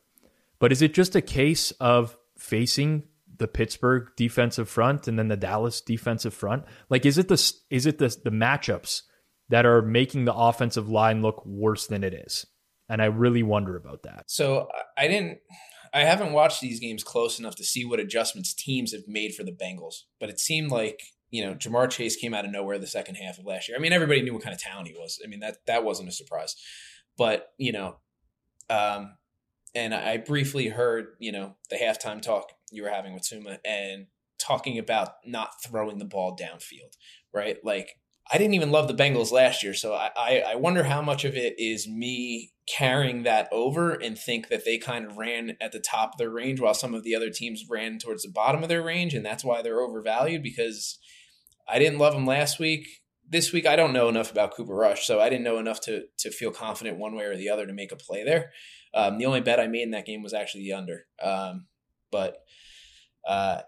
[0.59, 3.03] But is it just a case of facing
[3.35, 6.65] the Pittsburgh defensive front and then the Dallas defensive front?
[6.87, 9.01] Like is it the is it the the matchups
[9.49, 12.45] that are making the offensive line look worse than it is?
[12.89, 14.25] And I really wonder about that.
[14.27, 15.39] So I didn't
[15.95, 19.43] I haven't watched these games close enough to see what adjustments teams have made for
[19.43, 22.85] the Bengals, but it seemed like you know Ja'Marr Chase came out of nowhere the
[22.85, 23.77] second half of last year.
[23.77, 25.19] I mean, everybody knew what kind of talent he was.
[25.23, 26.57] I mean that that wasn't a surprise,
[27.17, 27.95] but you know,
[28.69, 29.15] um,
[29.73, 34.07] and I briefly heard you know the halftime talk you were having with Suma and
[34.37, 36.97] talking about not throwing the ball downfield,
[37.33, 37.57] right?
[37.63, 37.97] Like
[38.29, 41.23] I didn't even love the Bengals last year, so I, I, I wonder how much
[41.23, 45.71] of it is me carrying that over and think that they kind of ran at
[45.71, 48.63] the top of their range while some of the other teams ran towards the bottom
[48.63, 50.41] of their range, and that's why they're overvalued.
[50.41, 50.99] Because
[51.67, 52.87] I didn't love them last week.
[53.27, 56.05] This week, I don't know enough about Cooper Rush, so I didn't know enough to
[56.19, 58.51] to feel confident one way or the other to make a play there.
[58.93, 61.67] Um, the only bet I made in that game was actually the under, um,
[62.11, 62.37] but.
[63.27, 63.61] Uh,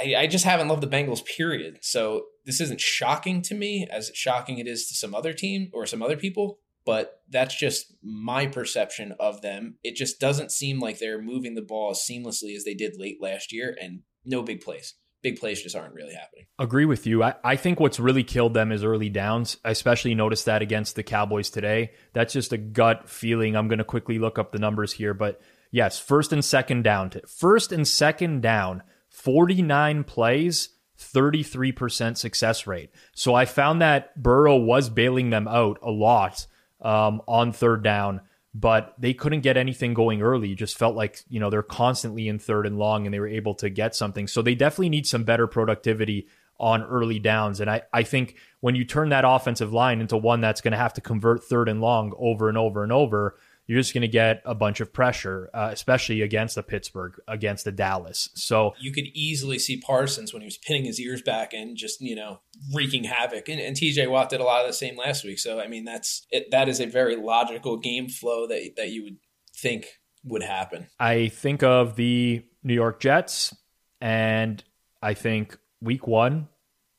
[0.00, 1.78] I, I just haven't loved the Bengals, period.
[1.82, 5.86] So this isn't shocking to me as shocking it is to some other team or
[5.86, 9.76] some other people, but that's just my perception of them.
[9.82, 13.18] It just doesn't seem like they're moving the ball as seamlessly as they did late
[13.20, 14.94] last year and no big plays.
[15.22, 16.46] Big plays just aren't really happening.
[16.58, 17.22] Agree with you.
[17.22, 19.56] I, I think what's really killed them is early downs.
[19.64, 21.92] I especially noticed that against the Cowboys today.
[22.12, 23.54] That's just a gut feeling.
[23.54, 25.40] I'm going to quickly look up the numbers here, but
[25.70, 27.10] yes, first and second down.
[27.10, 32.90] To, first and second down, 49 plays, 33% success rate.
[33.14, 36.46] So I found that Burrow was bailing them out a lot
[36.82, 38.20] um, on third down,
[38.54, 40.54] but they couldn't get anything going early.
[40.54, 43.54] Just felt like, you know, they're constantly in third and long and they were able
[43.54, 44.26] to get something.
[44.26, 47.60] So they definitely need some better productivity on early downs.
[47.60, 50.78] And I, I think when you turn that offensive line into one that's going to
[50.78, 54.08] have to convert third and long over and over and over, you're just going to
[54.08, 58.28] get a bunch of pressure, uh, especially against the Pittsburgh, against the Dallas.
[58.34, 62.00] So you could easily see Parsons when he was pinning his ears back and just
[62.00, 62.40] you know
[62.74, 63.48] wreaking havoc.
[63.48, 64.06] And, and T.J.
[64.08, 65.38] Watt did a lot of the same last week.
[65.38, 69.04] So I mean, that's it, that is a very logical game flow that that you
[69.04, 69.16] would
[69.56, 69.86] think
[70.24, 70.88] would happen.
[70.98, 73.54] I think of the New York Jets,
[74.00, 74.62] and
[75.00, 76.48] I think Week One,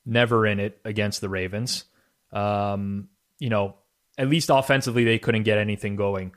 [0.06, 1.86] never in it against the Ravens.
[2.32, 3.76] Um, you know,
[4.18, 6.34] at least offensively, they couldn't get anything going.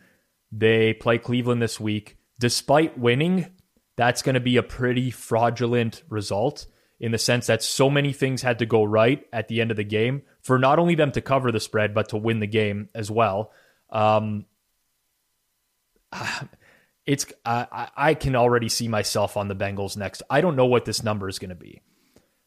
[0.57, 2.17] They play Cleveland this week.
[2.39, 3.51] Despite winning,
[3.97, 6.67] that's going to be a pretty fraudulent result
[6.99, 9.77] in the sense that so many things had to go right at the end of
[9.77, 12.89] the game for not only them to cover the spread, but to win the game
[12.95, 13.53] as well.
[13.91, 14.47] Um,
[17.07, 20.23] it's I, I can already see myself on the Bengals next.
[20.31, 21.83] I don't know what this number is going to be,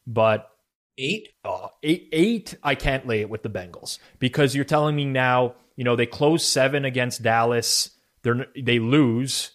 [0.07, 0.49] but
[0.97, 2.55] eight, uh, eight, eight.
[2.63, 6.05] I can't lay it with the Bengals because you're telling me now you know, they
[6.05, 7.91] close seven against Dallas.
[8.23, 9.51] They they lose.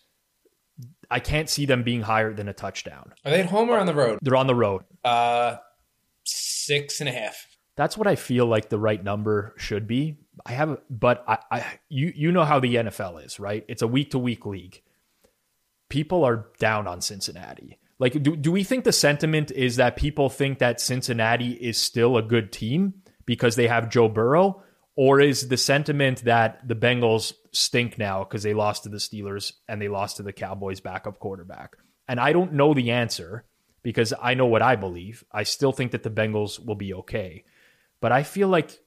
[1.11, 3.13] I can't see them being higher than a touchdown.
[3.25, 4.19] Are they at home or on the road?
[4.23, 4.83] They're on the road.
[5.05, 5.57] Uh,
[6.25, 7.47] six and a half.
[7.77, 10.19] That's what I feel like the right number should be.
[10.47, 13.65] I have, but I, I you you know how the NFL is, right?
[13.69, 14.83] It's a week to week league.
[15.89, 17.79] People are down on Cincinnati.
[17.99, 22.17] Like, do, do we think the sentiment is that people think that Cincinnati is still
[22.17, 24.63] a good team because they have Joe Burrow?
[24.97, 29.53] Or is the sentiment that the Bengals stink now because they lost to the Steelers
[29.69, 31.77] and they lost to the Cowboys backup quarterback?
[32.09, 33.45] And I don't know the answer
[33.83, 35.25] because I know what I believe.
[35.33, 37.45] I still think that the Bengals will be okay.
[38.01, 38.79] But I feel like,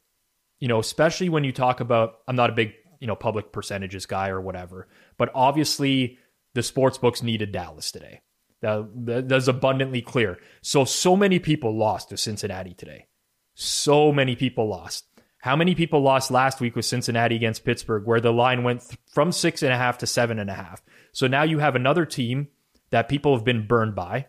[0.59, 4.05] you know, especially when you talk about, I'm not a big, you know, public percentages
[4.05, 6.17] guy or whatever, but obviously
[6.53, 8.21] the sports books needed Dallas today.
[8.61, 10.39] That, that's abundantly clear.
[10.61, 13.05] So, so many people lost to Cincinnati today.
[13.53, 15.05] So many people lost.
[15.39, 18.99] How many people lost last week with Cincinnati against Pittsburgh, where the line went th-
[19.13, 20.81] from six and a half to seven and a half?
[21.11, 22.47] So now you have another team
[22.89, 24.27] that people have been burned by.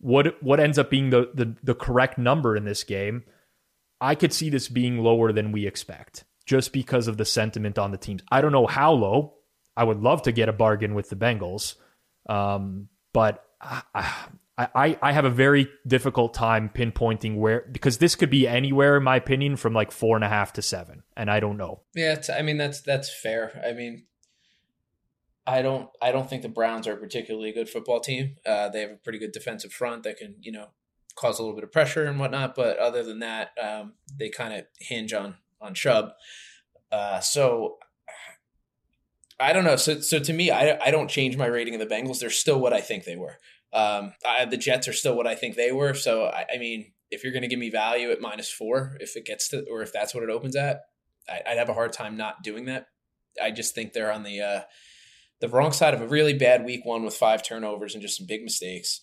[0.00, 3.24] What what ends up being the, the, the correct number in this game?
[4.00, 7.90] I could see this being lower than we expect, just because of the sentiment on
[7.90, 8.22] the teams.
[8.30, 9.34] I don't know how low.
[9.76, 11.74] I would love to get a bargain with the Bengals,
[12.28, 18.14] um, but I, I, I I have a very difficult time pinpointing where because this
[18.14, 21.30] could be anywhere in my opinion from like four and a half to seven and
[21.30, 21.80] I don't know.
[21.94, 23.60] Yeah, I mean that's that's fair.
[23.66, 24.04] I mean,
[25.44, 28.36] I don't I don't think the Browns are a particularly good football team.
[28.46, 30.68] Uh, they have a pretty good defensive front that can you know
[31.16, 34.54] cause a little bit of pressure and whatnot, but other than that, um, they kind
[34.54, 36.10] of hinge on on Chubb.
[36.92, 37.78] Uh, so
[39.40, 39.76] I don't know.
[39.76, 42.20] So so to me, I I don't change my rating of the Bengals.
[42.20, 43.38] They're still what I think they were.
[43.74, 45.94] Um, I, the Jets are still what I think they were.
[45.94, 49.16] So I, I mean, if you're going to give me value at minus four, if
[49.16, 50.82] it gets to, or if that's what it opens at,
[51.28, 52.86] I, would have a hard time not doing that.
[53.42, 54.60] I just think they're on the uh,
[55.40, 58.26] the wrong side of a really bad week one with five turnovers and just some
[58.26, 59.00] big mistakes.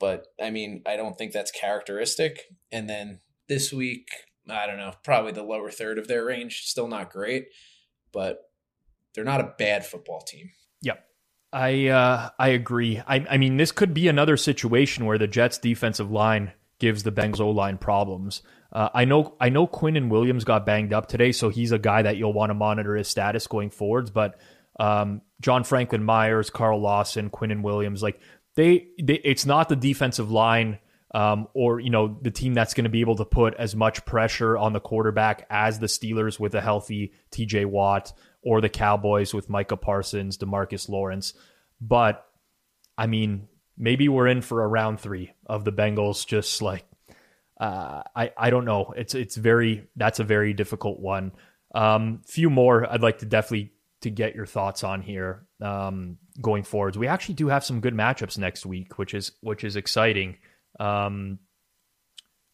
[0.00, 2.40] But I mean, I don't think that's characteristic.
[2.72, 4.08] And then this week,
[4.48, 7.46] I don't know, probably the lower third of their range, still not great,
[8.12, 8.38] but
[9.14, 10.50] they're not a bad football team.
[11.54, 13.00] I uh, I agree.
[13.06, 17.12] I, I mean, this could be another situation where the Jets' defensive line gives the
[17.12, 18.42] Bengals O line problems.
[18.72, 22.02] Uh, I know I know Quinnen Williams got banged up today, so he's a guy
[22.02, 24.10] that you'll want to monitor his status going forwards.
[24.10, 24.40] But
[24.80, 28.18] um, John Franklin Myers, Carl Lawson, Quinnen Williams, like
[28.56, 30.80] they, they it's not the defensive line
[31.14, 34.04] um, or you know the team that's going to be able to put as much
[34.04, 37.66] pressure on the quarterback as the Steelers with a healthy T.J.
[37.66, 38.12] Watt
[38.44, 41.34] or the Cowboys with Micah Parsons, Demarcus Lawrence.
[41.80, 42.26] But
[42.96, 46.26] I mean, maybe we're in for a round three of the Bengals.
[46.26, 46.84] Just like
[47.58, 48.92] uh, I I don't know.
[48.96, 51.32] It's it's very that's a very difficult one.
[51.74, 53.72] Um, few more I'd like to definitely
[54.02, 56.98] to get your thoughts on here um, going forwards.
[56.98, 60.36] We actually do have some good matchups next week, which is which is exciting.
[60.78, 61.38] Um,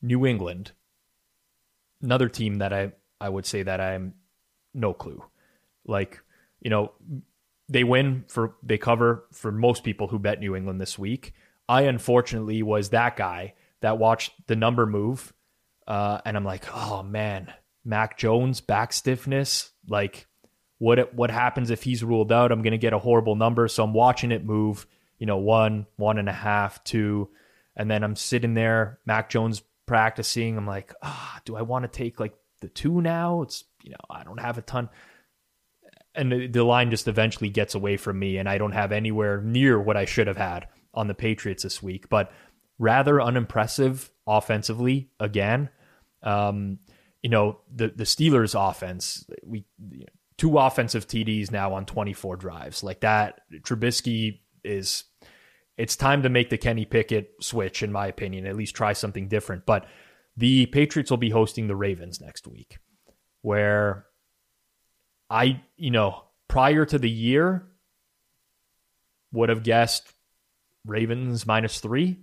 [0.01, 0.73] New England,
[2.01, 4.15] another team that I I would say that I'm
[4.73, 5.23] no clue.
[5.87, 6.21] Like
[6.61, 6.93] you know,
[7.69, 11.35] they win for they cover for most people who bet New England this week.
[11.69, 15.33] I unfortunately was that guy that watched the number move,
[15.87, 17.53] uh, and I'm like, oh man,
[17.85, 19.71] Mac Jones back stiffness.
[19.89, 20.27] Like,
[20.79, 22.53] what what happens if he's ruled out?
[22.53, 23.69] I'm to get a horrible number.
[23.69, 24.87] So I'm watching it move.
[25.19, 27.29] You know, one, one and a half, two
[27.77, 30.57] And then I'm sitting there, Mac Jones practicing.
[30.57, 33.43] I'm like, ah, do I want to take like the two now?
[33.43, 34.89] It's, you know, I don't have a ton.
[36.15, 39.81] And the, line just eventually gets away from me, and I don't have anywhere near
[39.81, 42.09] what I should have had on the Patriots this week.
[42.09, 42.33] But
[42.79, 45.69] rather unimpressive offensively again.
[46.23, 46.79] Um,
[47.23, 49.67] you know, the the Steelers offense, we
[50.37, 52.83] two offensive TDs now on 24 drives.
[52.83, 55.05] Like that Trubisky is
[55.77, 59.29] it's time to make the Kenny Pickett switch in my opinion, at least try something
[59.29, 59.67] different.
[59.67, 59.87] But
[60.37, 62.79] the Patriots will be hosting the Ravens next week
[63.43, 64.07] where
[65.31, 67.67] I, you know, prior to the year
[69.33, 70.13] would have guessed
[70.85, 72.19] Ravens minus 3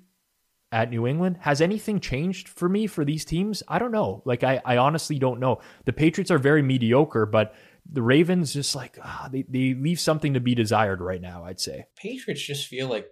[0.72, 1.38] at New England.
[1.40, 3.64] Has anything changed for me for these teams?
[3.68, 4.22] I don't know.
[4.26, 5.62] Like I, I honestly don't know.
[5.86, 7.56] The Patriots are very mediocre, but
[7.90, 11.62] the Ravens just like ah, they, they leave something to be desired right now, I'd
[11.62, 11.86] say.
[11.96, 13.08] Patriots just feel like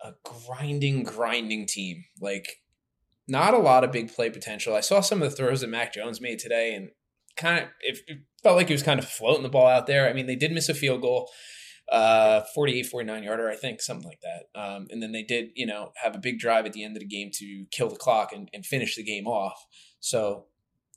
[0.00, 2.04] a grinding, grinding team.
[2.20, 2.60] Like
[3.26, 4.76] not a lot of big play potential.
[4.76, 6.90] I saw some of the throws that Mac Jones made today and
[7.38, 8.00] kind of it,
[8.42, 10.08] felt like he was kind of floating the ball out there.
[10.08, 11.30] I mean, they did miss a field goal
[11.90, 14.60] uh 48 49 yarder i think something like that.
[14.60, 17.00] Um and then they did you know have a big drive at the end of
[17.00, 19.64] the game to kill the clock and, and finish the game off.
[20.00, 20.46] So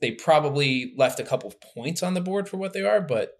[0.01, 3.37] they probably left a couple of points on the board for what they are but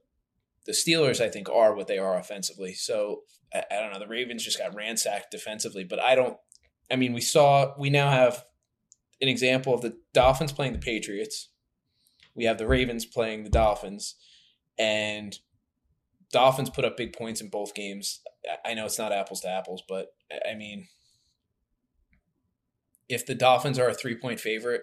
[0.66, 2.74] the steelers i think are what they are offensively.
[2.74, 3.24] So
[3.54, 6.38] I, I don't know the ravens just got ransacked defensively but i don't
[6.90, 8.46] i mean we saw we now have
[9.20, 11.50] an example of the dolphins playing the patriots
[12.36, 14.16] we have the ravens playing the dolphins
[14.78, 15.40] and
[16.32, 18.22] Dolphins put up big points in both games.
[18.66, 20.14] I know it's not apples to apples, but
[20.50, 20.88] I mean,
[23.10, 24.82] if the Dolphins are a three point favorite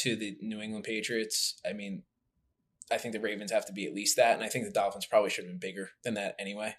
[0.00, 2.02] to the New England Patriots, I mean,
[2.90, 4.34] I think the Ravens have to be at least that.
[4.34, 6.74] And I think the Dolphins probably should have been bigger than that anyway,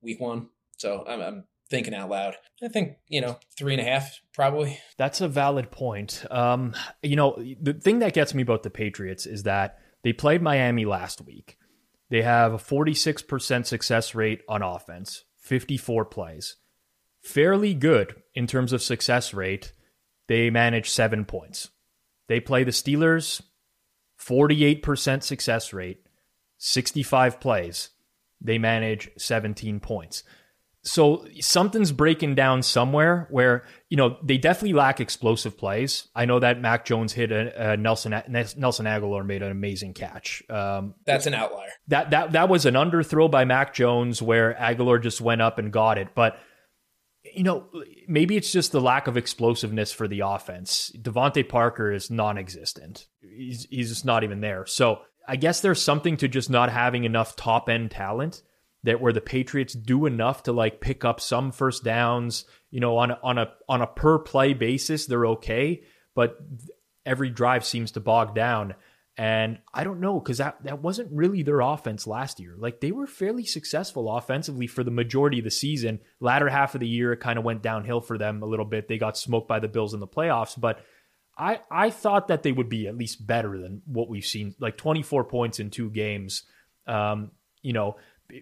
[0.00, 0.48] week one.
[0.78, 2.36] So I'm, I'm thinking out loud.
[2.62, 4.78] I think, you know, three and a half probably.
[4.98, 6.24] That's a valid point.
[6.30, 10.42] Um, you know, the thing that gets me about the Patriots is that they played
[10.42, 11.56] Miami last week.
[12.10, 16.56] They have a 46% success rate on offense, 54 plays.
[17.22, 19.72] Fairly good in terms of success rate.
[20.26, 21.68] They manage seven points.
[22.28, 23.42] They play the Steelers,
[24.20, 26.06] 48% success rate,
[26.58, 27.90] 65 plays.
[28.40, 30.24] They manage 17 points
[30.82, 36.08] so something's breaking down somewhere where you know they definitely lack explosive plays.
[36.14, 40.42] I know that Mac Jones hit a, a Nelson Nelson Agholor made an amazing catch.
[40.48, 41.68] Um, That's an outlier.
[41.88, 45.70] That that that was an underthrow by Mac Jones where Agholor just went up and
[45.70, 46.08] got it.
[46.14, 46.38] But
[47.34, 47.66] you know
[48.08, 50.90] maybe it's just the lack of explosiveness for the offense.
[50.98, 53.06] DeVante Parker is non-existent.
[53.20, 54.64] He's he's just not even there.
[54.64, 58.40] So I guess there's something to just not having enough top end talent
[58.84, 62.96] that where the Patriots do enough to like pick up some first downs, you know,
[62.96, 65.82] on a, on a on a per play basis, they're okay,
[66.14, 66.38] but
[67.04, 68.74] every drive seems to bog down.
[69.16, 72.54] And I don't know because that that wasn't really their offense last year.
[72.56, 76.00] Like they were fairly successful offensively for the majority of the season.
[76.20, 78.88] Latter half of the year, it kind of went downhill for them a little bit.
[78.88, 80.80] They got smoked by the Bills in the playoffs, but
[81.36, 84.54] I I thought that they would be at least better than what we've seen.
[84.58, 86.44] Like 24 points in two games.
[86.86, 87.96] Um, you know,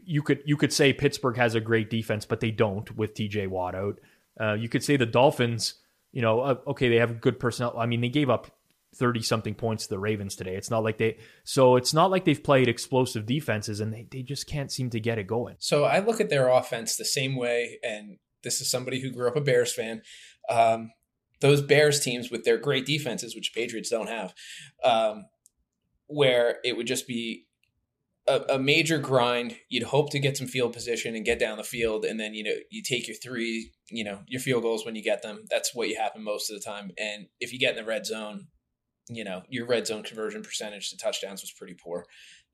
[0.04, 3.46] you could you could say Pittsburgh has a great defense, but they don't with T.J.
[3.46, 4.00] Watt out.
[4.40, 5.74] Uh, you could say the Dolphins,
[6.12, 7.78] you know, uh, okay, they have good personnel.
[7.78, 8.50] I mean, they gave up
[8.94, 10.54] thirty something points to the Ravens today.
[10.54, 14.22] It's not like they so it's not like they've played explosive defenses and they, they
[14.22, 15.56] just can't seem to get it going.
[15.58, 19.28] So I look at their offense the same way, and this is somebody who grew
[19.28, 20.02] up a Bears fan.
[20.48, 20.92] Um,
[21.40, 24.34] those Bears teams with their great defenses, which Patriots don't have,
[24.82, 25.26] um,
[26.06, 27.46] where it would just be
[28.28, 29.56] a, a, major grind.
[29.68, 32.44] You'd hope to get some field position and get down the field, and then you
[32.44, 35.44] know you take your three, you know, your field goals when you get them.
[35.50, 36.90] That's what you happen most of the time.
[36.98, 38.48] And if you get in the red zone,
[39.08, 42.04] you know your red zone conversion percentage to touchdowns was pretty poor.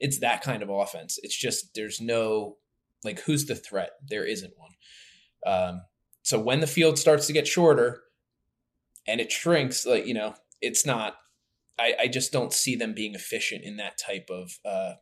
[0.00, 1.18] It's that kind of offense.
[1.22, 2.56] It's just there's no
[3.04, 3.90] like who's the threat?
[4.08, 4.72] There isn't one.
[5.46, 5.82] Um,
[6.22, 8.02] so when the field starts to get shorter
[9.06, 11.16] and it shrinks, like you know, it's not.
[11.76, 14.92] I, I just don't see them being efficient in that type of uh,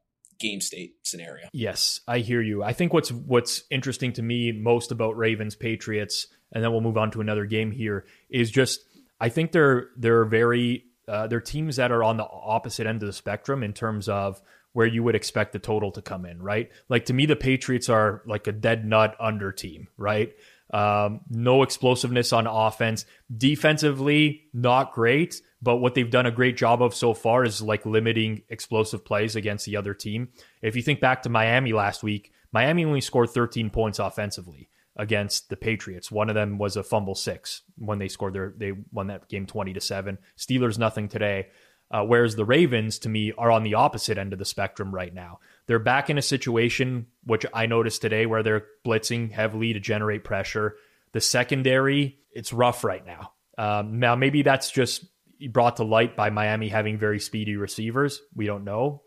[0.42, 1.48] game state scenario.
[1.52, 2.62] Yes, I hear you.
[2.62, 6.98] I think what's what's interesting to me most about Ravens Patriots, and then we'll move
[6.98, 8.80] on to another game here, is just
[9.20, 13.06] I think they're they're very uh, they're teams that are on the opposite end of
[13.06, 16.70] the spectrum in terms of where you would expect the total to come in, right?
[16.88, 20.34] Like to me, the Patriots are like a dead nut under team, right?
[20.72, 23.04] Um, no explosiveness on offense.
[23.36, 27.84] Defensively, not great, but what they've done a great job of so far is like
[27.84, 30.28] limiting explosive plays against the other team.
[30.62, 34.70] If you think back to Miami last week, Miami only scored 13 points offensively.
[34.96, 36.10] against the Patriots.
[36.10, 39.46] One of them was a fumble six when they scored their they won that game
[39.46, 40.18] 20 to 7.
[40.36, 41.48] Steelers nothing today.
[41.92, 45.12] Uh, whereas the Ravens, to me, are on the opposite end of the spectrum right
[45.12, 45.40] now.
[45.66, 50.24] They're back in a situation, which I noticed today, where they're blitzing heavily to generate
[50.24, 50.76] pressure.
[51.12, 53.32] The secondary, it's rough right now.
[53.58, 55.04] Um, now, maybe that's just
[55.50, 58.22] brought to light by Miami having very speedy receivers.
[58.34, 59.02] We don't know.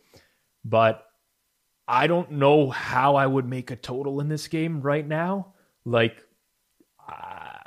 [0.64, 1.04] But
[1.88, 5.54] I don't know how I would make a total in this game right now.
[5.86, 6.24] Like
[7.08, 7.58] uh,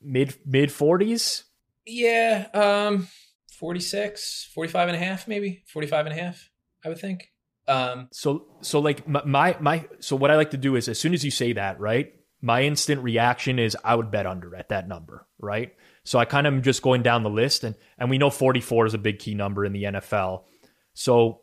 [0.00, 1.44] mid mid 40s?
[1.84, 3.08] Yeah, um
[3.62, 5.62] 46, 45 and a half maybe.
[5.68, 6.50] 45 and a half,
[6.84, 7.30] I would think.
[7.68, 11.14] Um so so like my my so what I like to do is as soon
[11.14, 12.12] as you say that, right?
[12.40, 15.72] My instant reaction is I would bet under at that number, right?
[16.02, 18.86] So I kind of am just going down the list and and we know 44
[18.86, 20.42] is a big key number in the NFL.
[20.94, 21.42] So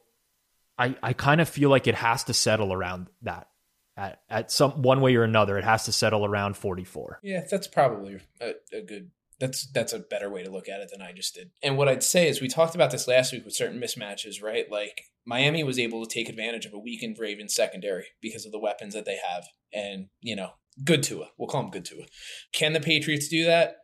[0.78, 3.48] I, I kind of feel like it has to settle around that
[3.96, 5.58] at, at some one way or another.
[5.58, 7.22] It has to settle around 44.
[7.24, 10.90] Yeah, that's probably a, a good that's that's a better way to look at it
[10.92, 11.52] than I just did.
[11.64, 14.70] And what I'd say is we talked about this last week with certain mismatches, right?
[14.70, 18.60] Like Miami was able to take advantage of a weakened Ravens secondary because of the
[18.60, 19.46] weapons that they have.
[19.72, 20.52] And, you know,
[20.84, 21.28] good Tua.
[21.38, 22.06] We'll call them good Tua.
[22.52, 23.78] Can the Patriots do that?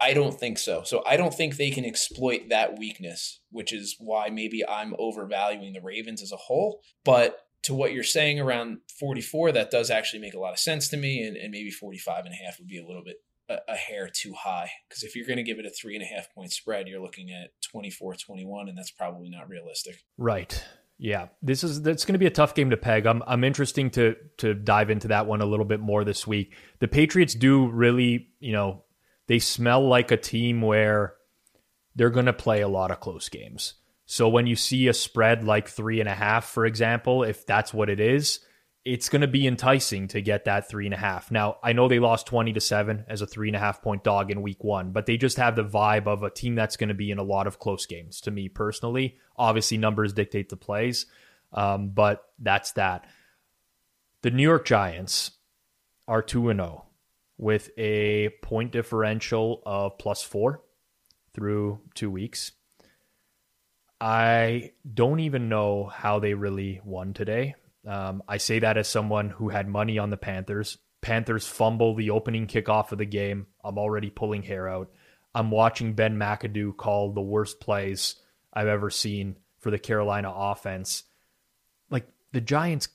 [0.00, 0.82] I don't think so.
[0.82, 5.72] So I don't think they can exploit that weakness, which is why maybe I'm overvaluing
[5.72, 6.80] the Ravens as a whole.
[7.04, 10.88] But to what you're saying around 44, that does actually make a lot of sense
[10.88, 11.22] to me.
[11.22, 13.18] And, and maybe 45 and a half would be a little bit
[13.48, 14.70] a, a hair too high.
[14.88, 17.02] Because if you're going to give it a three and a half point spread, you're
[17.02, 20.02] looking at 24 21, and that's probably not realistic.
[20.18, 20.62] Right.
[20.98, 23.06] Yeah, this is that's going to be a tough game to peg.
[23.06, 26.54] I'm I'm interesting to to dive into that one a little bit more this week.
[26.78, 28.84] The Patriots do really, you know,
[29.26, 31.14] they smell like a team where
[31.96, 33.74] they're going to play a lot of close games.
[34.06, 37.72] So when you see a spread like three and a half, for example, if that's
[37.72, 38.40] what it is,
[38.84, 41.30] it's going to be enticing to get that three and a half.
[41.30, 44.02] Now, I know they lost 20 to seven as a three and a half point
[44.02, 46.88] dog in week one, but they just have the vibe of a team that's going
[46.88, 49.18] to be in a lot of close games to me personally.
[49.36, 51.06] Obviously, numbers dictate the plays,
[51.52, 53.06] um, but that's that.
[54.22, 55.32] The New York Giants
[56.08, 56.86] are 2 and 0
[57.38, 60.60] with a point differential of plus four
[61.34, 62.52] through two weeks.
[64.00, 67.54] I don't even know how they really won today.
[67.86, 70.78] Um, I say that as someone who had money on the Panthers.
[71.00, 73.46] Panthers fumble the opening kickoff of the game.
[73.64, 74.90] I'm already pulling hair out.
[75.34, 78.16] I'm watching Ben McAdoo call the worst plays
[78.52, 81.04] I've ever seen for the Carolina offense.
[81.90, 82.88] Like the Giants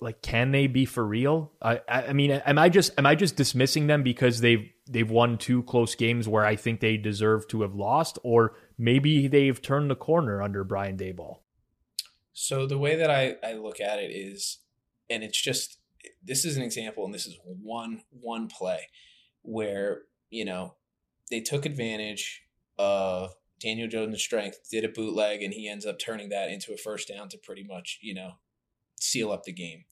[0.00, 1.52] like can they be for real?
[1.60, 5.38] I I mean, am I just am I just dismissing them because they've they've won
[5.38, 9.90] two close games where I think they deserve to have lost, or maybe they've turned
[9.90, 11.38] the corner under Brian Daboll?
[12.38, 14.58] So the way that I, I look at it is,
[15.08, 15.78] and it's just
[16.22, 18.88] this is an example, and this is one one play
[19.40, 20.74] where you know
[21.30, 22.42] they took advantage
[22.78, 26.76] of Daniel Jones' strength, did a bootleg, and he ends up turning that into a
[26.76, 28.32] first down to pretty much you know
[29.00, 29.86] seal up the game,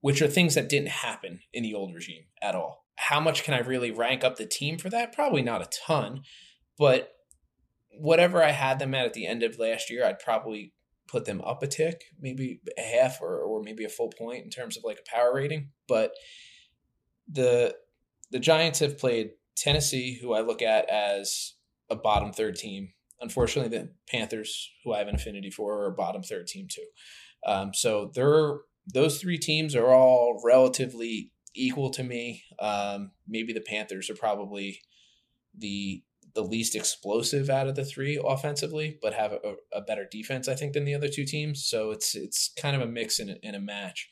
[0.00, 2.86] which are things that didn't happen in the old regime at all.
[2.94, 5.12] How much can I really rank up the team for that?
[5.12, 6.22] Probably not a ton,
[6.78, 7.10] but
[7.90, 10.74] whatever I had them at at the end of last year, I'd probably
[11.12, 14.50] put them up a tick, maybe a half or, or maybe a full point in
[14.50, 15.68] terms of like a power rating.
[15.86, 16.12] But
[17.30, 17.76] the
[18.30, 21.54] the Giants have played Tennessee, who I look at as
[21.90, 22.94] a bottom third team.
[23.20, 26.86] Unfortunately, the Panthers, who I have an affinity for, are a bottom third team too.
[27.46, 28.60] Um, so they're
[28.92, 32.44] those three teams are all relatively equal to me.
[32.58, 34.80] Um, maybe the Panthers are probably
[35.56, 36.02] the
[36.34, 40.54] the least explosive out of the three offensively, but have a, a, better defense, I
[40.54, 41.64] think, than the other two teams.
[41.64, 44.08] So it's it's kind of a mix in a, in a match.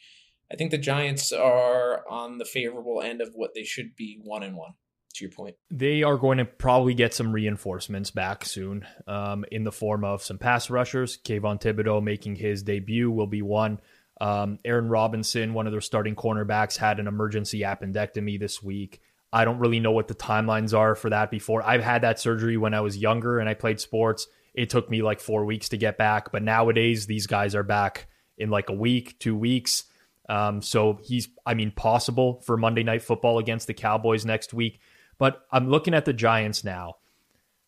[0.52, 4.42] I think the Giants are on the favorable end of what they should be one
[4.42, 4.72] and one
[5.14, 5.56] to your point.
[5.70, 10.22] They are going to probably get some reinforcements back soon um, in the form of
[10.22, 11.18] some pass rushers.
[11.24, 13.80] Kayvon Thibodeaux making his debut will be one.
[14.20, 19.00] Um, Aaron Robinson, one of their starting cornerbacks, had an emergency appendectomy this week.
[19.32, 21.62] I don't really know what the timelines are for that before.
[21.62, 24.26] I've had that surgery when I was younger and I played sports.
[24.54, 28.08] It took me like four weeks to get back, but nowadays these guys are back
[28.36, 29.84] in like a week, two weeks.
[30.28, 34.80] Um, so he's, I mean, possible for Monday Night Football against the Cowboys next week.
[35.18, 36.96] But I'm looking at the Giants now.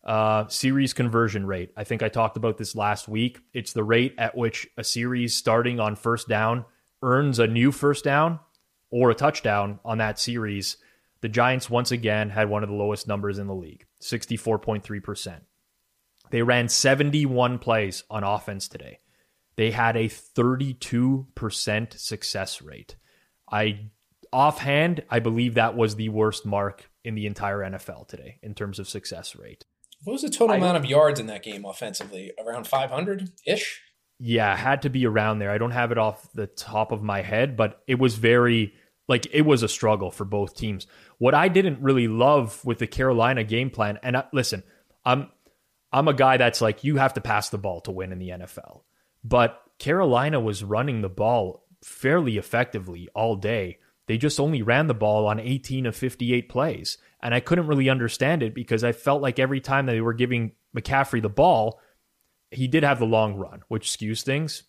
[0.03, 1.71] Uh, series conversion rate.
[1.77, 3.39] I think I talked about this last week.
[3.53, 6.65] It's the rate at which a series starting on first down
[7.01, 8.39] earns a new first down
[8.89, 10.75] or a touchdown on that series.
[11.23, 15.39] The Giants once again had one of the lowest numbers in the league, 64.3%.
[16.31, 18.99] They ran 71 plays on offense today.
[19.55, 22.97] They had a 32% success rate.
[23.49, 23.91] I
[24.33, 28.77] offhand, I believe that was the worst mark in the entire NFL today in terms
[28.77, 29.63] of success rate.
[30.03, 32.33] What was the total amount of yards in that game offensively?
[32.45, 33.81] Around 500 ish?
[34.19, 35.51] Yeah, had to be around there.
[35.51, 38.73] I don't have it off the top of my head, but it was very
[39.07, 40.87] like it was a struggle for both teams.
[41.23, 44.61] What I didn't really love with the Carolina game plan, and I, listen,
[45.05, 45.29] I'm
[45.89, 48.27] I'm a guy that's like you have to pass the ball to win in the
[48.27, 48.81] NFL,
[49.23, 53.77] but Carolina was running the ball fairly effectively all day.
[54.07, 56.97] They just only ran the ball on 18 of 58 plays.
[57.21, 60.51] And I couldn't really understand it because I felt like every time they were giving
[60.75, 61.79] McCaffrey the ball,
[62.51, 64.63] he did have the long run, which skews things.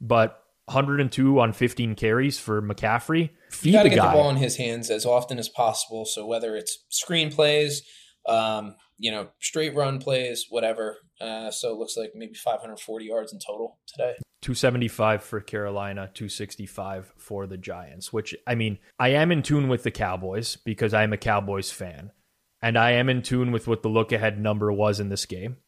[0.00, 3.30] But 102 on 15 carries for McCaffrey.
[3.50, 4.06] Feed you got to get guy.
[4.06, 6.04] the ball in his hands as often as possible.
[6.04, 7.82] So whether it's screen plays,
[8.28, 10.98] um, you know, straight run plays, whatever.
[11.20, 14.14] Uh, so it looks like maybe 540 yards in total today.
[14.42, 19.82] 275 for Carolina, 265 for the Giants, which I mean, I am in tune with
[19.82, 22.12] the Cowboys because I am a Cowboys fan.
[22.60, 25.58] And I am in tune with what the look ahead number was in this game,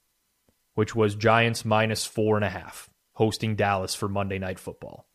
[0.74, 2.90] which was Giants minus four and a half,
[3.20, 5.06] hosting Dallas for Monday Night Football.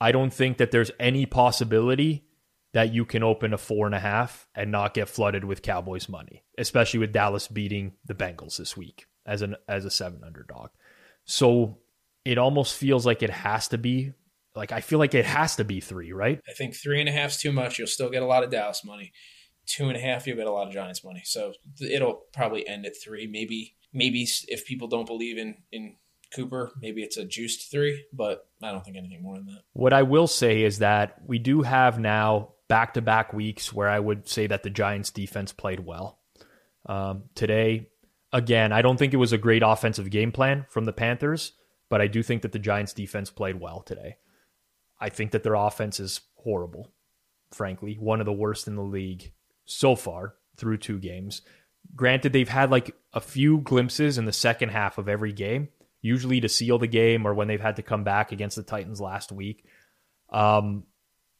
[0.00, 2.24] I don't think that there's any possibility
[2.72, 6.08] that you can open a four and a half and not get flooded with Cowboys
[6.08, 10.70] money, especially with Dallas beating the Bengals this week as an as a seven underdog.
[11.26, 11.76] So
[12.24, 14.14] it almost feels like it has to be
[14.56, 16.40] like I feel like it has to be three, right?
[16.48, 17.78] I think three and a half is too much.
[17.78, 19.12] You'll still get a lot of Dallas money.
[19.66, 21.20] Two and a half, you'll get a lot of Giants money.
[21.26, 21.52] So
[21.82, 23.26] it'll probably end at three.
[23.26, 25.96] Maybe maybe if people don't believe in in
[26.34, 29.62] Cooper, maybe it's a juiced three, but I don't think anything more than that.
[29.72, 33.88] What I will say is that we do have now back to back weeks where
[33.88, 36.18] I would say that the Giants defense played well.
[36.86, 37.88] Um, today,
[38.32, 41.52] again, I don't think it was a great offensive game plan from the Panthers
[41.90, 44.16] but I do think that the Giants defense played well today.
[44.98, 46.92] I think that their offense is horrible,
[47.50, 49.32] frankly, one of the worst in the league
[49.66, 51.42] so far through two games.
[51.96, 55.68] Granted, they've had like a few glimpses in the second half of every game,
[56.02, 59.00] usually to seal the game or when they've had to come back against the Titans
[59.00, 59.64] last week.
[60.30, 60.84] Um,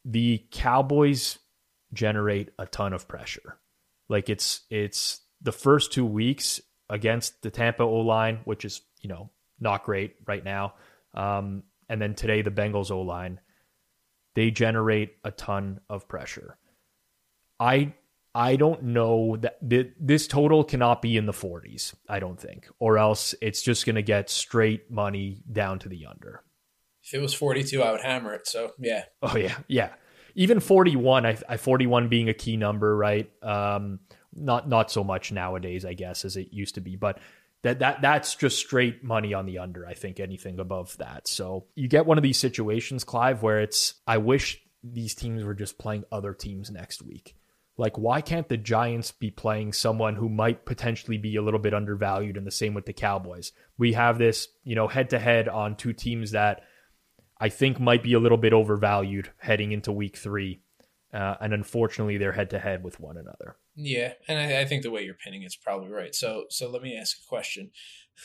[0.04, 1.38] the Cowboys
[1.92, 3.58] generate a ton of pressure.
[4.08, 9.08] Like it's it's the first two weeks against the Tampa O line, which is you
[9.08, 10.74] know not great right now.
[11.14, 13.40] Um, and then today, the Bengals O line,
[14.34, 16.56] they generate a ton of pressure.
[17.58, 17.94] I
[18.34, 19.58] I don't know that
[19.98, 21.94] this total cannot be in the 40s.
[22.08, 26.06] I don't think, or else it's just going to get straight money down to the
[26.06, 26.42] under.
[27.02, 28.46] If it was 42, I would hammer it.
[28.46, 29.04] So yeah.
[29.22, 29.90] Oh yeah, yeah.
[30.36, 33.28] Even 41, I, I 41 being a key number, right?
[33.42, 33.98] Um,
[34.32, 37.18] not not so much nowadays, I guess, as it used to be, but
[37.62, 39.86] that that that's just straight money on the under.
[39.86, 41.26] I think anything above that.
[41.26, 45.54] So you get one of these situations, Clive, where it's I wish these teams were
[45.54, 47.34] just playing other teams next week.
[47.80, 51.72] Like, why can't the Giants be playing someone who might potentially be a little bit
[51.72, 52.36] undervalued?
[52.36, 53.52] And the same with the Cowboys.
[53.78, 56.60] We have this, you know, head to head on two teams that
[57.40, 60.60] I think might be a little bit overvalued heading into week three.
[61.10, 63.56] Uh, and unfortunately, they're head to head with one another.
[63.74, 66.14] Yeah, and I, I, think the way you're pinning it's probably right.
[66.14, 67.70] So, so let me ask a question: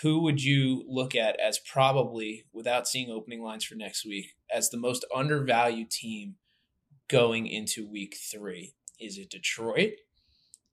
[0.01, 4.69] Who would you look at as probably, without seeing opening lines for next week, as
[4.69, 6.35] the most undervalued team
[7.07, 8.75] going into Week Three?
[8.99, 9.93] Is it Detroit?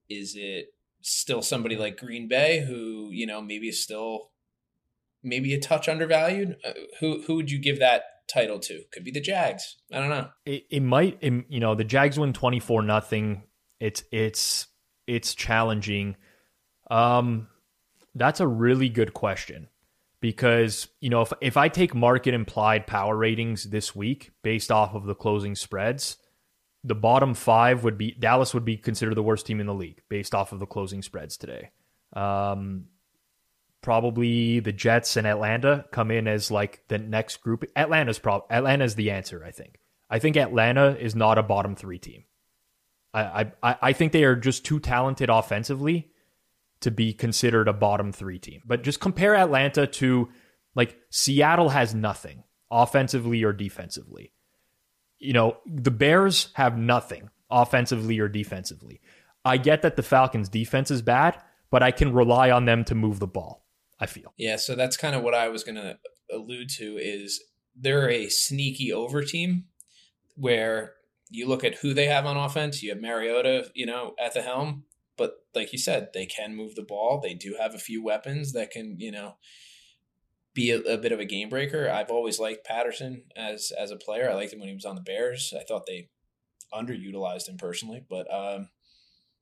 [0.08, 0.66] Is it
[1.00, 4.30] still somebody like Green Bay, who you know maybe is still
[5.22, 6.56] maybe a touch undervalued?
[6.64, 8.02] Uh, who who would you give that
[8.32, 8.82] title to?
[8.92, 9.76] Could be the Jags.
[9.92, 10.28] I don't know.
[10.46, 11.18] It, it might.
[11.20, 13.42] It, you know, the Jags win twenty four nothing
[13.82, 14.68] it's it's
[15.08, 16.14] it's challenging.
[16.88, 17.48] Um,
[18.14, 19.68] that's a really good question
[20.20, 24.94] because you know if if I take market implied power ratings this week based off
[24.94, 26.16] of the closing spreads,
[26.84, 30.02] the bottom five would be Dallas would be considered the worst team in the league
[30.08, 31.70] based off of the closing spreads today.
[32.12, 32.86] Um,
[33.80, 37.64] probably the Jets and Atlanta come in as like the next group.
[37.76, 39.44] Atlanta's prob Atlanta's the answer.
[39.44, 39.78] I think.
[40.10, 42.24] I think Atlanta is not a bottom three team.
[43.14, 46.10] I, I, I think they are just too talented offensively
[46.80, 48.62] to be considered a bottom three team.
[48.64, 50.28] But just compare Atlanta to
[50.74, 54.32] like Seattle has nothing offensively or defensively.
[55.22, 59.00] You know, the Bears have nothing offensively or defensively.
[59.44, 62.94] I get that the Falcons' defense is bad, but I can rely on them to
[62.94, 63.64] move the ball.
[64.00, 64.32] I feel.
[64.36, 65.96] Yeah, so that's kind of what I was going to
[66.32, 67.40] allude to is
[67.76, 69.66] they're a sneaky over team
[70.34, 70.94] where
[71.30, 72.82] you look at who they have on offense.
[72.82, 74.84] You have Mariota, you know, at the helm,
[75.16, 77.20] but like you said, they can move the ball.
[77.20, 79.36] They do have a few weapons that can, you know,
[80.54, 81.88] be a, a, bit of a game breaker.
[81.88, 84.30] I've always liked Patterson as as a player.
[84.30, 85.52] I liked him when he was on the Bears.
[85.58, 86.08] I thought they
[86.72, 88.68] underutilized him personally, but um,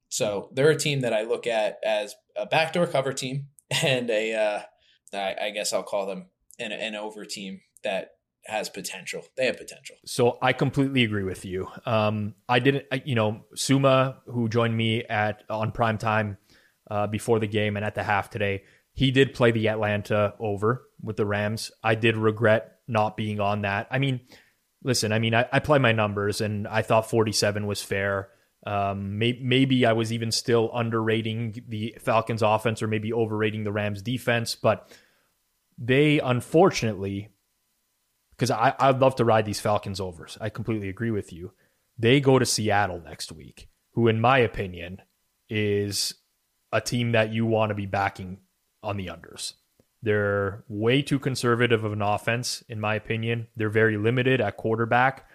[0.08, 3.46] so they're a team that I look at as a backdoor cover team
[3.82, 4.60] and a uh,
[5.16, 6.26] I, I guess I'll call them
[6.58, 8.10] an, an over team that
[8.46, 9.22] has potential.
[9.36, 9.96] They have potential.
[10.06, 11.68] So I completely agree with you.
[11.86, 16.38] Um, I didn't, you know, Suma, who joined me at on prime time
[16.90, 18.64] uh, before the game and at the half today,
[19.00, 21.70] he did play the Atlanta over with the Rams.
[21.82, 23.88] I did regret not being on that.
[23.90, 24.20] I mean,
[24.84, 28.28] listen, I mean, I, I play my numbers and I thought 47 was fair.
[28.66, 33.72] Um, may, maybe I was even still underrating the Falcons offense or maybe overrating the
[33.72, 34.94] Rams defense, but
[35.78, 37.30] they unfortunately
[38.36, 40.36] because I I'd love to ride these Falcons overs.
[40.42, 41.52] I completely agree with you.
[41.98, 45.00] They go to Seattle next week, who, in my opinion,
[45.48, 46.12] is
[46.70, 48.40] a team that you want to be backing
[48.82, 49.54] on the unders.
[50.02, 53.48] They're way too conservative of an offense, in my opinion.
[53.56, 55.28] They're very limited at quarterback.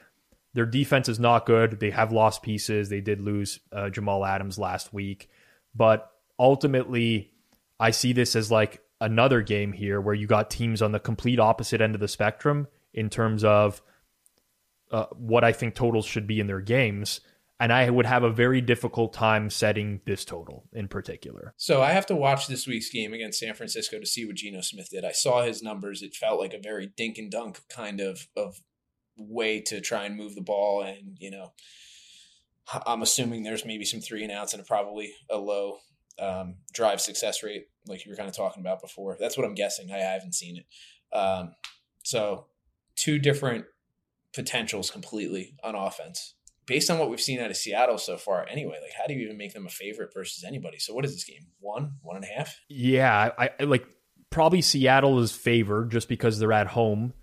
[0.54, 1.80] Their defense is not good.
[1.80, 2.90] They have lost pieces.
[2.90, 5.30] They did lose uh, Jamal Adams last week.
[5.76, 7.32] But ultimately,
[7.80, 11.40] I see this as like another game here where you got teams on the complete
[11.40, 13.82] opposite end of the spectrum in terms of
[14.92, 17.20] uh, what I think totals should be in their games.
[17.60, 21.54] And I would have a very difficult time setting this total in particular.
[21.56, 24.62] So I have to watch this week's game against San Francisco to see what Geno
[24.62, 25.06] Smith did.
[25.06, 26.02] I saw his numbers.
[26.02, 28.60] It felt like a very dink and dunk kind of of
[29.18, 30.82] way to try and move the ball.
[30.82, 31.54] And, you know,
[32.86, 35.78] I'm assuming there's maybe some three and outs and probably a low
[36.20, 39.18] um, drive success rate, like you were kind of talking about before.
[39.20, 39.92] That's what I'm guessing.
[39.92, 41.16] I haven't seen it.
[41.16, 41.56] Um,
[42.04, 42.48] so
[42.96, 43.66] two different
[44.34, 46.36] potentials completely on offense.
[46.66, 49.26] Based on what we've seen out of Seattle so far, anyway, like how do you
[49.26, 50.80] even make them a favorite versus anybody?
[50.80, 51.48] So what is this game?
[51.60, 52.60] One, one and a half?
[52.70, 53.86] Yeah, I, I like
[54.30, 57.14] probably Seattle is favored just because they're at home.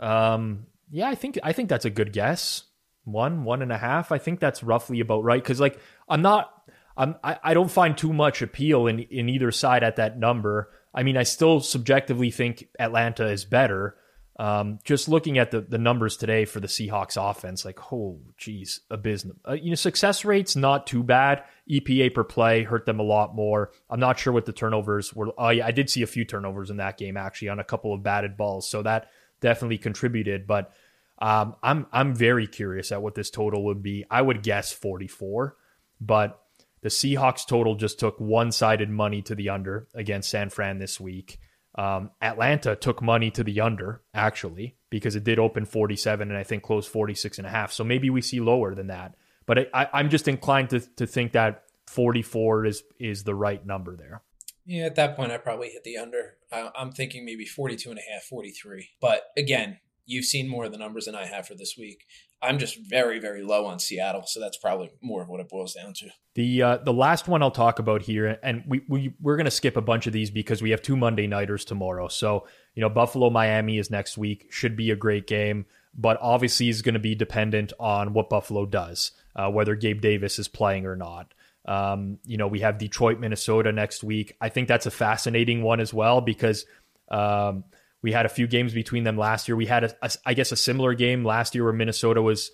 [0.00, 2.64] Um, yeah, I think I think that's a good guess.
[3.04, 4.12] One, one and a half.
[4.12, 5.42] I think that's roughly about right.
[5.42, 5.78] Because like
[6.08, 6.52] I'm not,
[6.96, 10.70] I'm I, I don't find too much appeal in in either side at that number.
[10.92, 13.96] I mean, I still subjectively think Atlanta is better,
[14.38, 18.80] um, just looking at the the numbers today for the Seahawks offense, like oh geez,
[18.90, 19.36] abysmal.
[19.46, 21.44] Uh, you know, success rates not too bad.
[21.70, 23.70] EPA per play hurt them a lot more.
[23.90, 25.32] I'm not sure what the turnovers were.
[25.36, 27.92] Oh yeah, I did see a few turnovers in that game actually on a couple
[27.92, 29.10] of batted balls, so that
[29.40, 30.46] definitely contributed.
[30.46, 30.72] But
[31.18, 34.06] um, I'm I'm very curious at what this total would be.
[34.10, 35.56] I would guess 44,
[36.00, 36.40] but
[36.82, 40.98] the Seahawks total just took one sided money to the under against San Fran this
[40.98, 41.38] week.
[41.76, 46.42] Um, Atlanta took money to the under, actually, because it did open 47 and I
[46.42, 47.72] think closed 46 and a half.
[47.72, 49.14] So maybe we see lower than that.
[49.46, 53.96] But I, am just inclined to, to think that 44 is is the right number
[53.96, 54.22] there.
[54.64, 56.36] Yeah, at that point, I probably hit the under.
[56.52, 58.90] I, I'm thinking maybe 42 and a half, 43.
[59.00, 62.04] But again, you've seen more of the numbers than I have for this week.
[62.42, 65.74] I'm just very, very low on Seattle, so that's probably more of what it boils
[65.74, 66.08] down to.
[66.34, 69.76] The uh, the last one I'll talk about here, and we, we we're to skip
[69.76, 72.08] a bunch of these because we have two Monday nighters tomorrow.
[72.08, 76.70] So you know, Buffalo Miami is next week, should be a great game, but obviously
[76.70, 80.86] is going to be dependent on what Buffalo does, uh, whether Gabe Davis is playing
[80.86, 81.34] or not.
[81.66, 84.34] Um, you know, we have Detroit, Minnesota next week.
[84.40, 86.64] I think that's a fascinating one as well because.
[87.10, 87.64] Um,
[88.02, 89.56] we had a few games between them last year.
[89.56, 92.50] We had, a, a, I guess, a similar game last year where Minnesota was,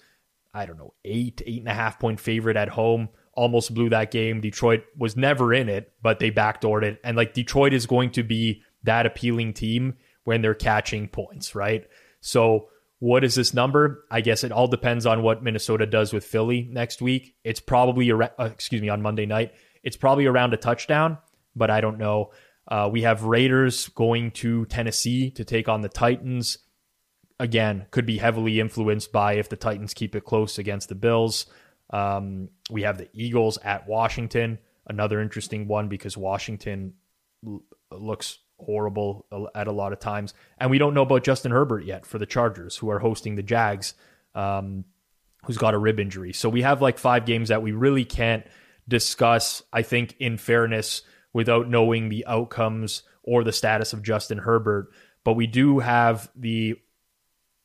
[0.53, 3.09] I don't know, eight, eight and a half point favorite at home.
[3.33, 4.41] Almost blew that game.
[4.41, 7.01] Detroit was never in it, but they backdoored it.
[7.05, 9.95] And like Detroit is going to be that appealing team
[10.25, 11.87] when they're catching points, right?
[12.21, 12.69] So,
[12.99, 14.05] what is this number?
[14.11, 17.35] I guess it all depends on what Minnesota does with Philly next week.
[17.45, 19.53] It's probably, uh, excuse me, on Monday night.
[19.83, 21.19] It's probably around a touchdown,
[21.55, 22.31] but I don't know.
[22.69, 26.59] Uh, we have Raiders going to Tennessee to take on the Titans.
[27.39, 31.47] Again, could be heavily influenced by if the Titans keep it close against the Bills.
[31.91, 36.95] Um, we have the Eagles at Washington, another interesting one because Washington
[37.47, 37.63] l-
[37.93, 40.35] looks horrible at a lot of times.
[40.59, 43.43] And we don't know about Justin Herbert yet for the Chargers, who are hosting the
[43.43, 43.95] Jags,
[44.35, 44.85] um,
[45.45, 46.33] who's got a rib injury.
[46.33, 48.45] So we have like five games that we really can't
[48.89, 51.03] discuss, I think, in fairness
[51.37, 54.89] without knowing the outcomes or the status of Justin Herbert.
[55.23, 56.77] But we do have the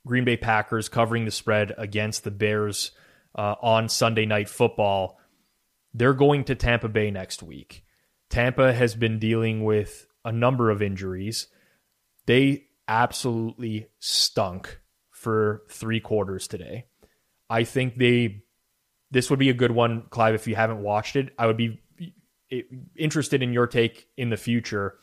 [0.05, 2.91] Green Bay Packers covering the spread against the Bears
[3.33, 5.17] uh, on Sunday Night Football.
[5.93, 7.85] They're going to Tampa Bay next week.
[8.29, 11.47] Tampa has been dealing with a number of injuries.
[12.25, 16.87] They absolutely stunk for three quarters today.
[17.49, 18.43] I think they
[19.11, 20.35] this would be a good one, Clive.
[20.35, 21.80] If you haven't watched it, I would be
[22.97, 24.97] interested in your take in the future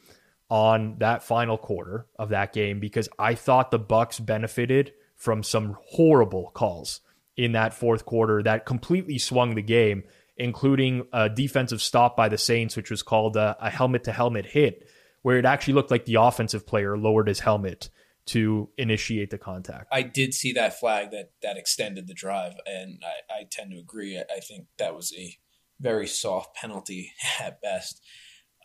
[0.50, 5.76] on that final quarter of that game because I thought the Bucs benefited from some
[5.88, 7.00] horrible calls
[7.36, 10.04] in that fourth quarter that completely swung the game,
[10.36, 14.88] including a defensive stop by the Saints, which was called a, helmet to helmet hit,
[15.22, 17.90] where it actually looked like the offensive player lowered his helmet
[18.26, 19.88] to initiate the contact.
[19.90, 23.78] I did see that flag that that extended the drive, and I, I tend to
[23.78, 24.18] agree.
[24.18, 25.38] I, I think that was a
[25.80, 28.02] very soft penalty at best.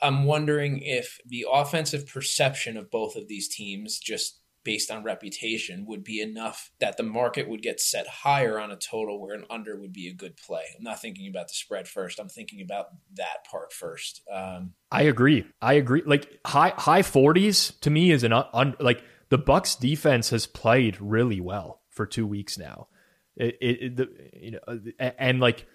[0.02, 5.86] I'm wondering if the offensive perception of both of these teams, just based on reputation,
[5.88, 9.46] would be enough that the market would get set higher on a total where an
[9.50, 10.64] under would be a good play.
[10.78, 12.20] I'm not thinking about the spread first.
[12.20, 14.22] I'm thinking about that part first.
[14.32, 15.46] Um, I agree.
[15.62, 16.04] I agree.
[16.06, 21.00] Like high high 40s to me is an un, like the Bucs defense has played
[21.00, 22.88] really well for two weeks now.
[23.36, 25.66] It, it, the, you know, and like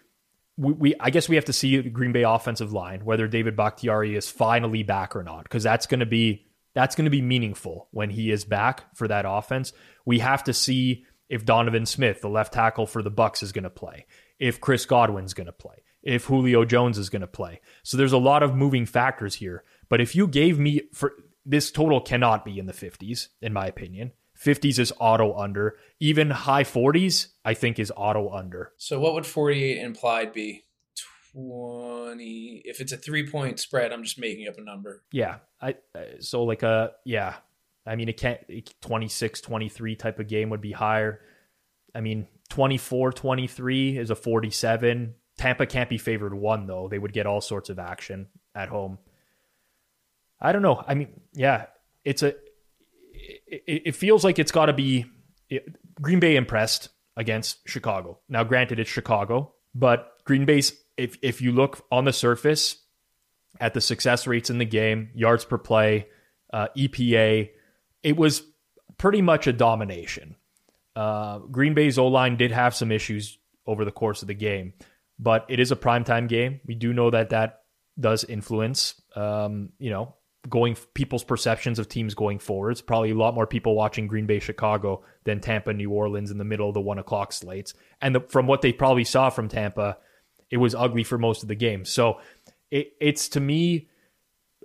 [0.58, 3.56] we, we, I guess we have to see the Green Bay offensive line whether David
[3.56, 7.22] Bakhtiari is finally back or not, because that's going to be that's going to be
[7.22, 9.72] meaningful when he is back for that offense.
[10.04, 13.64] We have to see if Donovan Smith, the left tackle for the Bucs, is going
[13.64, 14.06] to play,
[14.38, 17.60] if Chris Godwin's going to play, if Julio Jones is going to play.
[17.82, 19.64] So there's a lot of moving factors here.
[19.88, 21.12] But if you gave me for
[21.48, 24.12] this total cannot be in the 50s, in my opinion.
[24.42, 25.76] 50s is auto under.
[26.00, 28.72] Even high 40s, I think, is auto under.
[28.76, 30.64] So what would 48 implied be?
[31.34, 35.74] 20 if it's a three point spread i'm just making up a number yeah i
[36.20, 37.34] so like a yeah
[37.86, 38.40] i mean it can't
[38.80, 41.20] 26 23 type of game would be higher
[41.94, 47.12] i mean 24 23 is a 47 tampa can't be favored one though they would
[47.12, 48.98] get all sorts of action at home
[50.40, 50.82] I don't know.
[50.86, 51.66] I mean, yeah,
[52.04, 52.34] it's a.
[53.46, 55.06] It, it feels like it's got to be
[55.48, 58.18] it, Green Bay impressed against Chicago.
[58.28, 60.72] Now, granted, it's Chicago, but Green Bay's.
[60.96, 62.76] If if you look on the surface
[63.60, 66.08] at the success rates in the game, yards per play,
[66.52, 67.50] uh, EPA,
[68.02, 68.42] it was
[68.98, 70.36] pretty much a domination.
[70.96, 74.72] Uh, Green Bay's O line did have some issues over the course of the game,
[75.18, 76.60] but it is a primetime game.
[76.66, 77.60] We do know that that
[77.98, 80.16] does influence, um, you know,
[80.48, 82.70] going people's perceptions of teams going forward.
[82.70, 86.38] It's probably a lot more people watching Green Bay, Chicago than Tampa, New Orleans in
[86.38, 87.74] the middle of the one o'clock slates.
[88.00, 89.98] And the, from what they probably saw from Tampa,
[90.50, 91.84] it was ugly for most of the game.
[91.84, 92.20] So
[92.70, 93.88] it, it's to me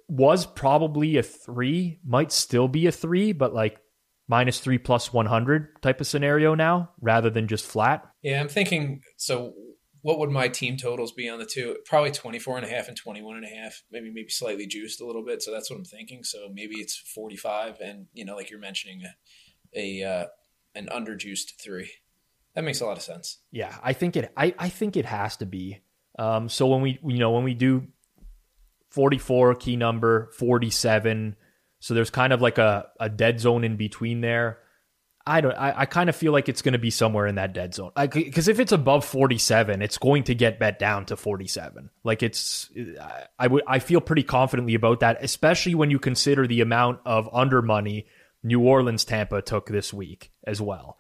[0.08, 3.80] was probably a three, might still be a three, but like
[4.28, 8.06] minus three plus 100 type of scenario now rather than just flat.
[8.22, 9.54] Yeah, I'm thinking so
[10.04, 11.78] what would my team totals be on the two?
[11.86, 15.06] Probably 24 and a half and 21 and a half, maybe maybe slightly juiced a
[15.06, 15.42] little bit.
[15.42, 16.24] So that's what I'm thinking.
[16.26, 19.02] So maybe it's 45 and you know like you're mentioning
[19.74, 20.26] a, a uh,
[20.76, 21.90] an underjuiced 3.
[22.54, 23.40] That makes a lot of sense.
[23.50, 25.82] Yeah, I think it I I think it has to be.
[26.20, 27.88] Um so when we you know when we do
[28.90, 31.36] 44 key number, 47,
[31.80, 34.60] so there's kind of like a a dead zone in between there.
[35.26, 35.54] I don't.
[35.54, 37.92] I, I kind of feel like it's going to be somewhere in that dead zone.
[37.96, 41.90] Because if it's above forty seven, it's going to get bet down to forty seven.
[42.04, 42.70] Like it's,
[43.40, 43.64] I would.
[43.66, 48.08] I feel pretty confidently about that, especially when you consider the amount of under money
[48.44, 51.00] New Orleans Tampa took this week as well,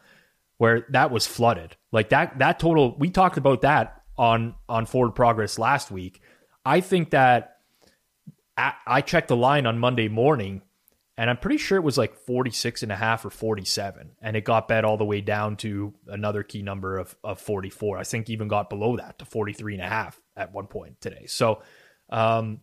[0.57, 1.75] where that was flooded.
[1.91, 2.39] Like that.
[2.39, 2.95] That total.
[2.97, 6.21] We talked about that on on forward progress last week.
[6.65, 7.57] I think that
[8.55, 10.61] I checked the line on Monday morning
[11.17, 14.43] and I'm pretty sure it was like 46 and a half or 47 and it
[14.43, 18.29] got bet all the way down to another key number of, of 44 I think
[18.29, 21.25] even got below that to 43 and a half at one point today.
[21.27, 21.61] So
[22.09, 22.61] um,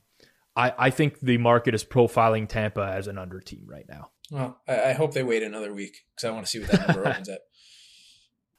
[0.57, 4.11] I, I think the market is profiling Tampa as an under team right now.
[4.31, 6.89] Well I, I hope they wait another week because I want to see what that
[6.89, 7.41] number opens at.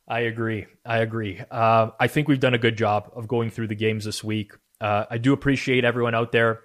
[0.08, 0.66] I agree.
[0.86, 1.42] I agree.
[1.50, 4.52] Uh, I think we've done a good job of going through the games this week.
[4.82, 6.62] Uh, I do appreciate everyone out there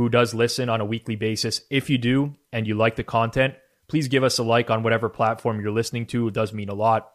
[0.00, 1.60] who does listen on a weekly basis.
[1.68, 3.52] If you do and you like the content,
[3.86, 6.28] please give us a like on whatever platform you're listening to.
[6.28, 7.12] It does mean a lot.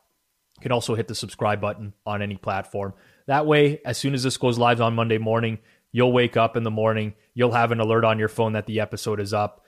[0.60, 2.94] You can also hit the subscribe button on any platform.
[3.26, 5.58] That way, as soon as this goes live on Monday morning,
[5.92, 8.82] you'll wake up in the morning, you'll have an alert on your phone that the
[8.82, 9.66] episode is up,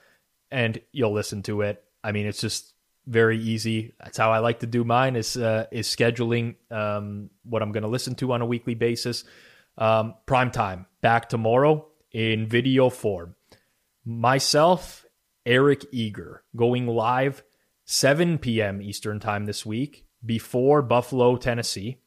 [0.52, 1.82] and you'll listen to it.
[2.04, 2.72] I mean, it's just
[3.04, 3.94] very easy.
[3.98, 7.82] That's how I like to do mine is uh, is scheduling um, what I'm going
[7.82, 9.24] to listen to on a weekly basis.
[9.76, 13.34] Um, prime time back tomorrow in video form.
[14.04, 15.06] Myself,
[15.44, 17.42] Eric Eager, going live
[17.84, 18.82] 7 p.m.
[18.82, 21.98] Eastern Time this week before Buffalo, Tennessee.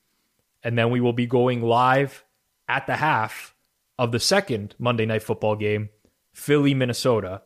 [0.64, 2.24] And then we will be going live
[2.68, 3.56] at the half
[3.98, 5.90] of the second Monday Night Football game,
[6.34, 7.42] Philly, Minnesota.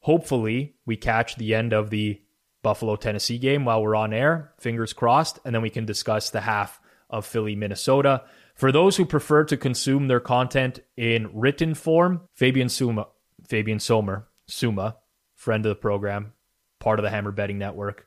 [0.00, 2.20] Hopefully, we catch the end of the
[2.62, 4.52] Buffalo, Tennessee game while we're on air.
[4.58, 5.38] Fingers crossed.
[5.44, 8.22] And then we can discuss the half of Philly, Minnesota.
[8.60, 13.06] For those who prefer to consume their content in written form, Fabian Suma,
[13.48, 14.98] Fabian Somer, Suma,
[15.34, 16.34] friend of the program,
[16.78, 18.06] part of the Hammer Betting Network,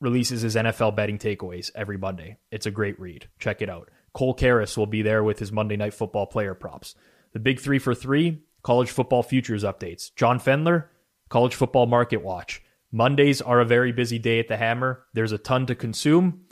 [0.00, 2.38] releases his NFL betting takeaways every Monday.
[2.50, 3.28] It's a great read.
[3.38, 3.90] Check it out.
[4.14, 6.94] Cole Karras will be there with his Monday Night Football player props.
[7.34, 10.14] The big three for three college football futures updates.
[10.16, 10.86] John Fendler,
[11.28, 12.62] college football market watch.
[12.90, 15.04] Mondays are a very busy day at the Hammer.
[15.12, 16.46] There's a ton to consume.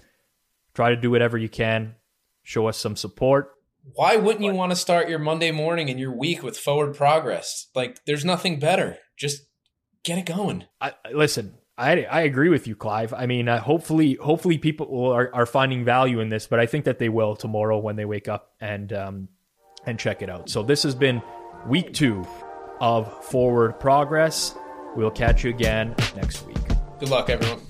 [0.75, 1.95] Try to do whatever you can.
[2.43, 3.53] Show us some support.
[3.95, 7.69] Why wouldn't you want to start your Monday morning and your week with forward progress?
[7.75, 8.99] Like, there's nothing better.
[9.17, 9.43] Just
[10.05, 10.65] get it going.
[10.81, 13.15] I, listen, I, I agree with you, Clive.
[13.15, 16.85] I mean, uh, hopefully, hopefully people are, are finding value in this, but I think
[16.85, 19.29] that they will tomorrow when they wake up and um,
[19.87, 20.51] and check it out.
[20.51, 21.23] So this has been
[21.67, 22.27] week two
[22.81, 24.55] of Forward Progress.
[24.95, 26.59] We'll catch you again next week.
[26.99, 27.70] Good luck, everyone.